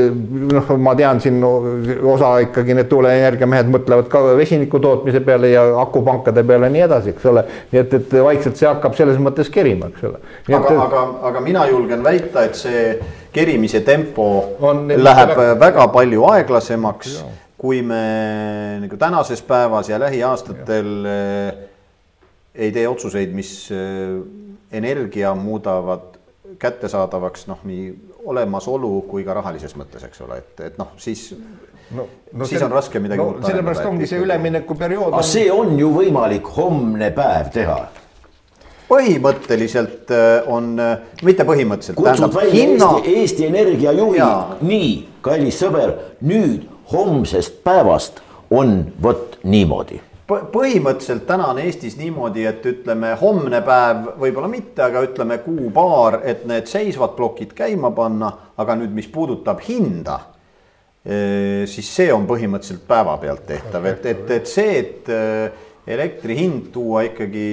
[0.53, 5.65] noh, ma tean siin osa ikkagi need tuuleenergia mehed mõtlevad ka vesiniku tootmise peale ja
[5.81, 7.45] akupankade peale ja nii edasi, eks ole.
[7.73, 10.21] nii et, et vaikselt see hakkab selles mõttes kerima, eks ole.
[10.49, 12.85] aga, aga, aga mina julgen väita, et see
[13.33, 14.29] kerimise tempo
[14.61, 17.19] On- läheb väga palju aeglasemaks,
[17.59, 18.03] kui me
[18.85, 21.65] nagu tänases päevas ja lähiaastatel eh,
[22.55, 24.19] ei tee otsuseid, mis eh,
[24.79, 26.15] energia muudavad
[26.59, 27.91] kättesaadavaks noh, nii
[28.31, 31.33] olemasolu kui ka rahalises mõttes, eks ole, et, et noh, siis
[31.95, 32.07] no,
[32.45, 35.13] Siis on raske midagi no, sellepärast arendada, ongi et see üleminekuperiood.
[35.13, 37.79] aga see on ju võimalik homne päev teha.
[38.89, 40.73] põhimõtteliselt eh, on,
[41.27, 44.03] mitte põhimõtteliselt, kutsud välja hinna Eesti, Eesti Energia Jaa.
[44.05, 44.93] juhid, nii,
[45.27, 50.01] kallis sõber, nüüd homsest päevast on vot niimoodi.
[50.28, 56.20] Põ- põhimõtteliselt täna on Eestis niimoodi, et ütleme, homne päev võib-olla mitte, aga ütleme kuu-paar,
[56.28, 60.18] et need seisvad plokid käima panna, aga nüüd, mis puudutab hinda,
[61.64, 67.07] siis see on põhimõtteliselt päevapealt tehtav, et, et, et see, et eh, elektri hind tuua
[67.07, 67.47] ikkagi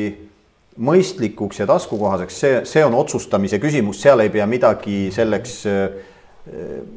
[0.83, 6.01] mõistlikuks ja taskukohaseks, see, see on otsustamise küsimus, seal ei pea midagi selleks eh,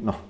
[0.03, 0.25] noh,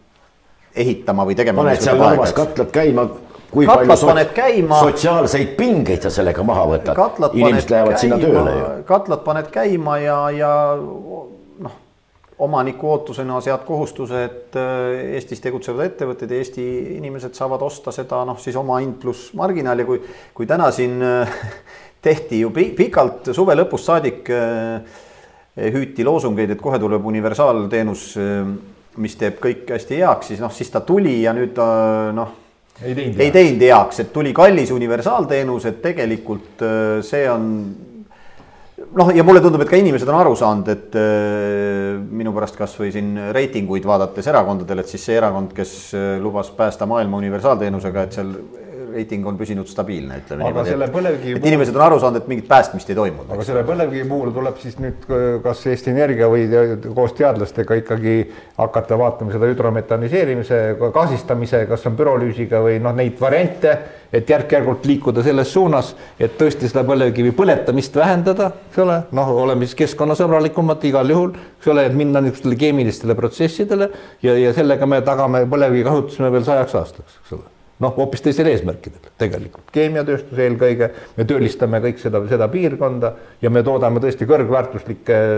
[0.84, 1.64] ehitama või tegema.
[1.64, 3.08] paned seal Narvas katlad käima,
[3.50, 4.80] kui Katlad palju paned käima.
[4.80, 7.02] sotsiaalseid pingeid sa sellega maha võtad.
[7.32, 8.68] inimesed lähevad sinna tööle ju.
[8.88, 11.76] katlad paned käima ja, ja noh,
[12.38, 16.68] omaniku ootusena sead kohustuse, et äh, Eestis tegutsevad ettevõtted ja Eesti
[16.98, 20.00] inimesed saavad osta seda noh, siis oma hind pluss marginaal ja kui,
[20.34, 21.36] kui täna siin äh,
[22.06, 25.04] tehti ju pi- pikalt suve lõpust saadik äh,
[25.58, 28.12] hüüti loosungeid, et kohe tuleb universaalteenus,
[28.98, 32.36] mis teeb kõik hästi heaks, siis noh, siis ta tuli ja nüüd äh, noh
[32.82, 37.46] ei teinud ei teinud heaks, et tuli kallis universaalteenus, et tegelikult äh, see on.
[38.98, 42.92] noh, ja mulle tundub, et ka inimesed on aru saanud, et äh, minu pärast kasvõi
[42.94, 48.18] siin reitinguid vaadates erakondadel, et siis see erakond, kes äh, lubas päästa maailma universaalteenusega, et
[48.20, 48.32] seal
[48.92, 52.48] reiting on püsinud stabiilne, ütleme Aga selle põlevkivi et inimesed on aru saanud, et mingit
[52.48, 53.30] päästmist ei toimunud.
[53.34, 55.06] aga selle põlevkivi puhul tuleb siis nüüd
[55.44, 56.46] kas Eesti Energia või
[56.96, 58.14] koos teadlastega ikkagi
[58.58, 60.60] hakata vaatama seda hüdrometaniseerimise,
[60.94, 63.74] gaasistamise, kas on pürolüüsiga või noh, neid variante,
[64.12, 69.68] et järk-järgult liikuda selles suunas, et tõesti seda põlevkivi põletamist vähendada, eks ole, noh, oleme
[69.68, 73.92] siis keskkonnasõbralikumad igal juhul, eks ole, et minna niisugustele keemilistele protsessidele
[74.24, 78.48] ja, ja sellega me tagame põlevkivi kasutuse veel sajaks aastaks, eks ole noh, hoopis teisel
[78.50, 79.70] eesmärkidel tegelikult.
[79.74, 83.12] keemiatööstus eelkõige, me tööllistame kõik seda, seda piirkonda
[83.42, 85.36] ja me toodame tõesti kõrgväärtuslikke äh,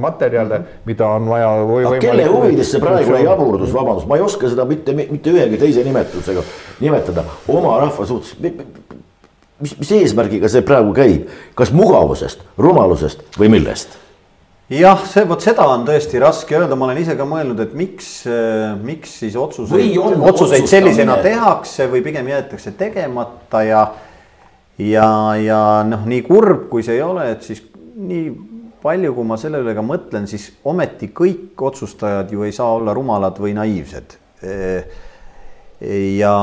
[0.00, 0.88] materjale mm, -hmm.
[0.90, 4.66] mida on vaja või aga kelle huvides see praegune jaburdus, vabandust, ma ei oska seda
[4.68, 6.44] mitte, mitte ühegi teise nimetusega
[6.80, 8.36] nimetada oma rahva suhtes.
[9.60, 14.07] mis, mis eesmärgiga see praegu käib, kas mugavusest, rumalusest või millest?
[14.72, 18.10] Jah, see vot seda on tõesti raske öelda, ma olen ise ka mõelnud, et miks,
[18.84, 23.86] miks siis otsuseid, otsuseid sellisena tehakse või pigem jäetakse tegemata ja.
[24.82, 25.08] ja,
[25.40, 27.64] ja noh, nii kurb, kui see ei ole, et siis
[27.98, 28.28] nii
[28.82, 32.94] palju, kui ma selle üle ka mõtlen, siis ometi kõik otsustajad ju ei saa olla
[32.94, 34.18] rumalad või naiivsed.
[36.20, 36.36] ja,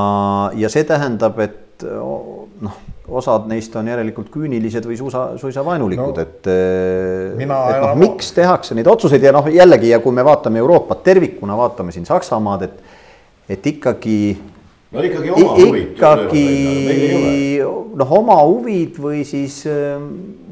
[0.52, 6.24] ja see tähendab, et noh osad neist on järelikult küünilised või suusa, suisa vaenulikud no,,
[6.24, 11.04] et, et noh, miks tehakse neid otsuseid ja noh, jällegi ja kui me vaatame Euroopat
[11.06, 13.00] tervikuna, vaatame siin Saksamaad, et,
[13.56, 14.18] et ikkagi.
[14.92, 15.94] no ikkagi oma huvid.
[15.94, 16.46] ikkagi
[17.96, 19.62] noh, oma huvid või siis,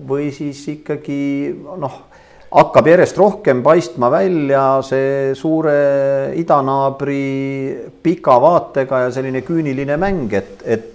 [0.08, 1.22] või siis ikkagi
[1.80, 2.02] noh
[2.54, 5.74] hakkab järjest rohkem paistma välja see suure
[6.38, 7.24] idanaabri
[8.02, 10.93] pika vaatega ja selline küüniline mäng, et, et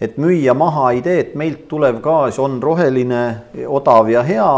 [0.00, 3.22] et müüa maha idee, et meilt tulev gaas on roheline,
[3.66, 4.50] odav ja hea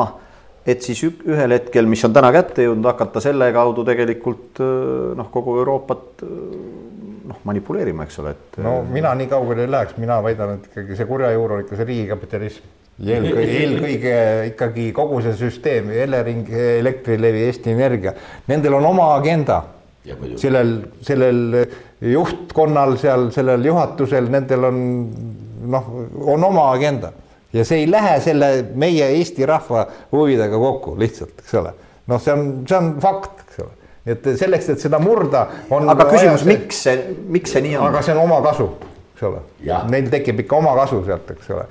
[0.68, 4.60] et siis ühel hetkel, mis on täna kätte jõudnud, hakata selle kaudu tegelikult
[5.16, 6.24] noh, kogu Euroopat
[7.30, 8.60] noh, manipuleerima, eks ole, et.
[8.64, 11.78] no mina nii kaugele ei läheks, mina väidan, et ikkagi see kurja juur on ikka
[11.78, 12.70] see riigikapitalism.
[13.00, 14.16] eelkõige, eelkõige
[14.52, 16.48] ikkagi kogu see süsteem, Elering,
[16.80, 18.14] Elektrilevi, Eesti Energia,
[18.50, 19.62] nendel on oma agenda.
[20.40, 21.40] sellel, sellel
[22.00, 24.78] juhtkonnal seal, sellel juhatusel, nendel on
[25.70, 25.90] noh,
[26.32, 27.12] on oma agenda
[27.52, 31.74] ja see ei lähe selle meie Eesti rahva huvidega kokku lihtsalt, eks ole.
[32.06, 35.88] noh, see on, see on fakt, eks ole, et selleks, et seda murda on.
[35.90, 37.90] aga küsimus, miks see, miks see nii on?
[37.90, 38.70] aga see on omakasu,
[39.20, 39.42] eks ole.
[39.90, 41.66] Neil tekib ikka omakasu sealt, eks ole.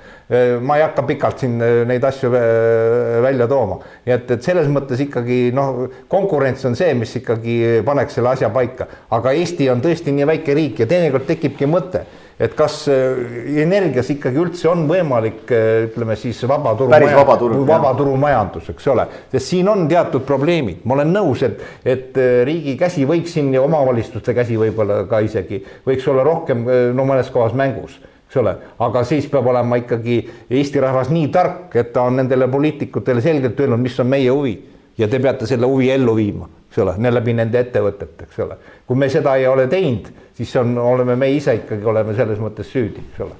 [0.62, 5.50] ma ei hakka pikalt siin neid asju välja tooma, nii et, et selles mõttes ikkagi
[5.56, 10.28] noh, konkurents on see, mis ikkagi paneks selle asja paika, aga Eesti on tõesti nii
[10.30, 12.04] väike riik ja teinekord tekibki mõte
[12.40, 13.20] et kas äh,
[13.60, 19.68] energias ikkagi üldse on võimalik, äh, ütleme siis vabaturu, vabaturu, vabaturumajandus, eks ole, sest siin
[19.68, 24.34] on teatud probleemid, ma olen nõus, et, et äh, riigi käsi võiks siin ja omavalitsuste
[24.36, 26.64] käsi võib-olla ka isegi võiks olla rohkem
[26.96, 27.98] no mõnes kohas mängus
[28.30, 30.20] eks ole, aga siis peab olema ikkagi
[30.54, 34.54] Eesti rahvas nii tark, et ta on nendele poliitikutele selgelt öelnud, mis on meie huvi.
[34.98, 38.56] Ja te peate selle huvi ellu viima, eks ole, läbi nende ettevõtete, eks ole.
[38.86, 42.70] kui me seda ei ole teinud siis on, oleme me ise ikkagi oleme selles mõttes
[42.72, 43.36] süüdi, eks ole.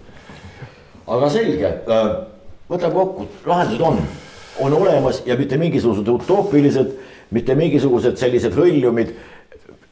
[1.16, 2.10] aga selge, äh,
[2.70, 4.00] võtame kokku, lahendused on,
[4.66, 6.92] on olemas ja mitte mingisugused utoopilised,
[7.32, 9.14] mitte mingisugused sellised hõljumid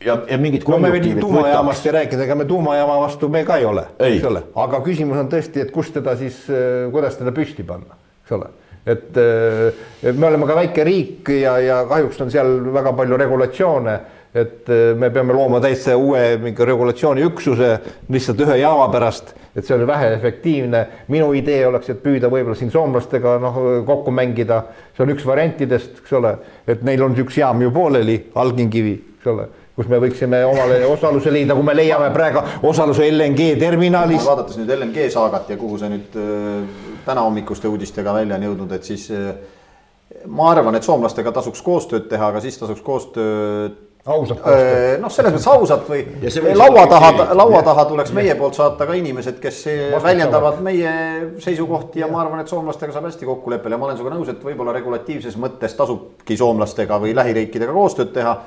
[0.05, 3.67] ja, ja mingid no me võime tuumajaamast rääkida, ega me tuumajaama vastu me ka ei
[3.71, 7.65] ole, eks ole, aga küsimus on tõesti, et kust teda siis, äh, kuidas teda püsti
[7.67, 8.53] panna, eks ole
[8.87, 9.73] et, äh,
[10.03, 13.99] et me oleme ka väike riik ja, ja kahjuks on seal väga palju regulatsioone
[14.35, 17.69] et äh, me peame looma täitsa uue mingi regulatsiooniüksuse
[18.13, 20.87] lihtsalt ühe jaama pärast, et see on väheefektiivne.
[21.09, 24.63] minu idee oleks, et püüda võib-olla siin soomlastega noh, kokku mängida,
[24.97, 26.35] see on üks variantidest, eks ole,
[26.69, 29.49] et neil on üks jaam ju pooleli, Alginkivi, eks ole
[29.79, 34.25] kus me võiksime omale osaluse leida, kui me leiame praegu osaluse LNG terminalis.
[34.27, 36.17] vaadates nüüd LNG saagat ja kuhu see nüüd
[37.09, 39.35] äh, täna hommikuste uudistega välja on jõudnud, et siis äh,
[40.27, 45.01] ma arvan, et soomlastega tasuks koostööd teha, aga siis tasuks koostööd ausat koostööd.
[45.03, 49.41] noh, selles mõttes ausat või laua taha, laua taha tuleks meie poolt saata ka inimesed,
[49.43, 49.65] kes
[50.05, 50.93] väljendavad meie
[51.45, 53.77] seisukohti ja ma arvan, et soomlastega saab hästi kokkuleppele.
[53.77, 58.39] Ja ma olen sinuga nõus, et võib-olla regulatiivses mõttes tasubki soomlastega või lähiriikidega koostööd teha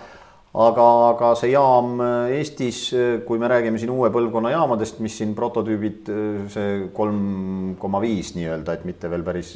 [0.52, 2.02] aga, aga see jaam
[2.36, 2.82] Eestis,
[3.28, 6.12] kui me räägime siin uue põlvkonna jaamadest, mis siin prototüübid,
[6.52, 9.54] see kolm koma viis nii-öelda, et mitte veel päris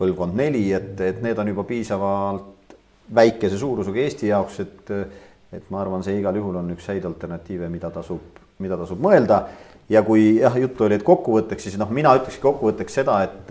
[0.00, 2.76] põlvkond neli, et, et need on juba piisavalt
[3.14, 4.92] väikese suurusega Eesti jaoks, et,
[5.52, 9.46] et ma arvan, see igal juhul on üks häid alternatiive, mida tasub, mida tasub mõelda.
[9.90, 13.50] ja kui jah, juttu oli, et kokkuvõtteks, siis noh, mina ütlekski kokkuvõtteks seda, et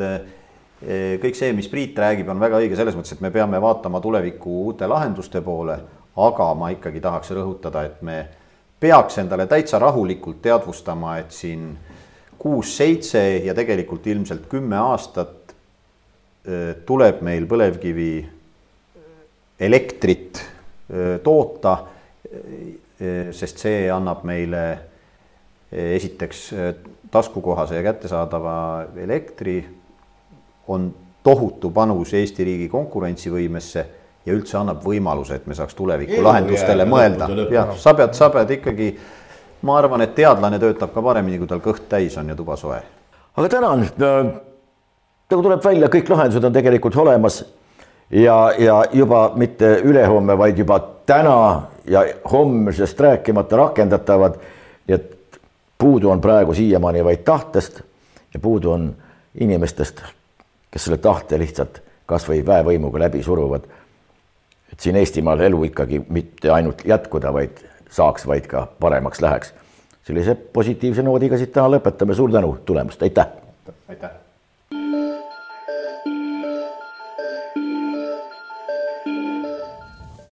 [1.21, 4.63] kõik see, mis Priit räägib, on väga õige selles mõttes, et me peame vaatama tuleviku
[4.69, 5.77] uute lahenduste poole,
[6.17, 8.17] aga ma ikkagi tahaks rõhutada, et me
[8.81, 11.77] peaks endale täitsa rahulikult teadvustama, et siin
[12.41, 15.53] kuus-seitse ja tegelikult ilmselt kümme aastat
[16.85, 18.13] tuleb meil põlevkivi
[19.61, 20.41] elektrit
[21.23, 21.75] toota,
[23.31, 24.63] sest see annab meile
[25.71, 26.41] esiteks
[27.13, 28.57] taskukohase ja kättesaadava
[29.03, 29.61] elektri,
[30.67, 30.89] on
[31.23, 33.85] tohutu panus Eesti riigi konkurentsivõimesse
[34.25, 37.29] ja üldse annab võimaluse, et me saaks tulevikulahendustele mõelda.
[37.51, 38.91] jah, sa pead, sa pead ikkagi,
[39.67, 42.81] ma arvan, et teadlane töötab ka paremini, kui tal kõht täis on ja tuba soe.
[43.35, 43.87] aga tänan,
[45.31, 47.43] nagu tuleb välja, kõik lahendused on tegelikult olemas
[48.11, 54.35] ja, ja juba mitte ülehomme, vaid juba täna ja homsest rääkimata rakendatavad.
[54.87, 55.39] nii et
[55.77, 57.81] puudu on praegu siiamaani vaid tahtest
[58.33, 58.95] ja puudu on
[59.39, 60.01] inimestest,
[60.71, 63.63] kes selle tahte lihtsalt kasvõi väevõimuga läbi suruvad.
[64.71, 69.53] Et siin Eestimaal elu ikkagi mitte ainult jätkuda, vaid saaks, vaid ka paremaks läheks.
[70.03, 73.27] sellise positiivse noodiga siit täna lõpetame, suur tänu tulemast, aitäh.
[73.87, 74.20] aitäh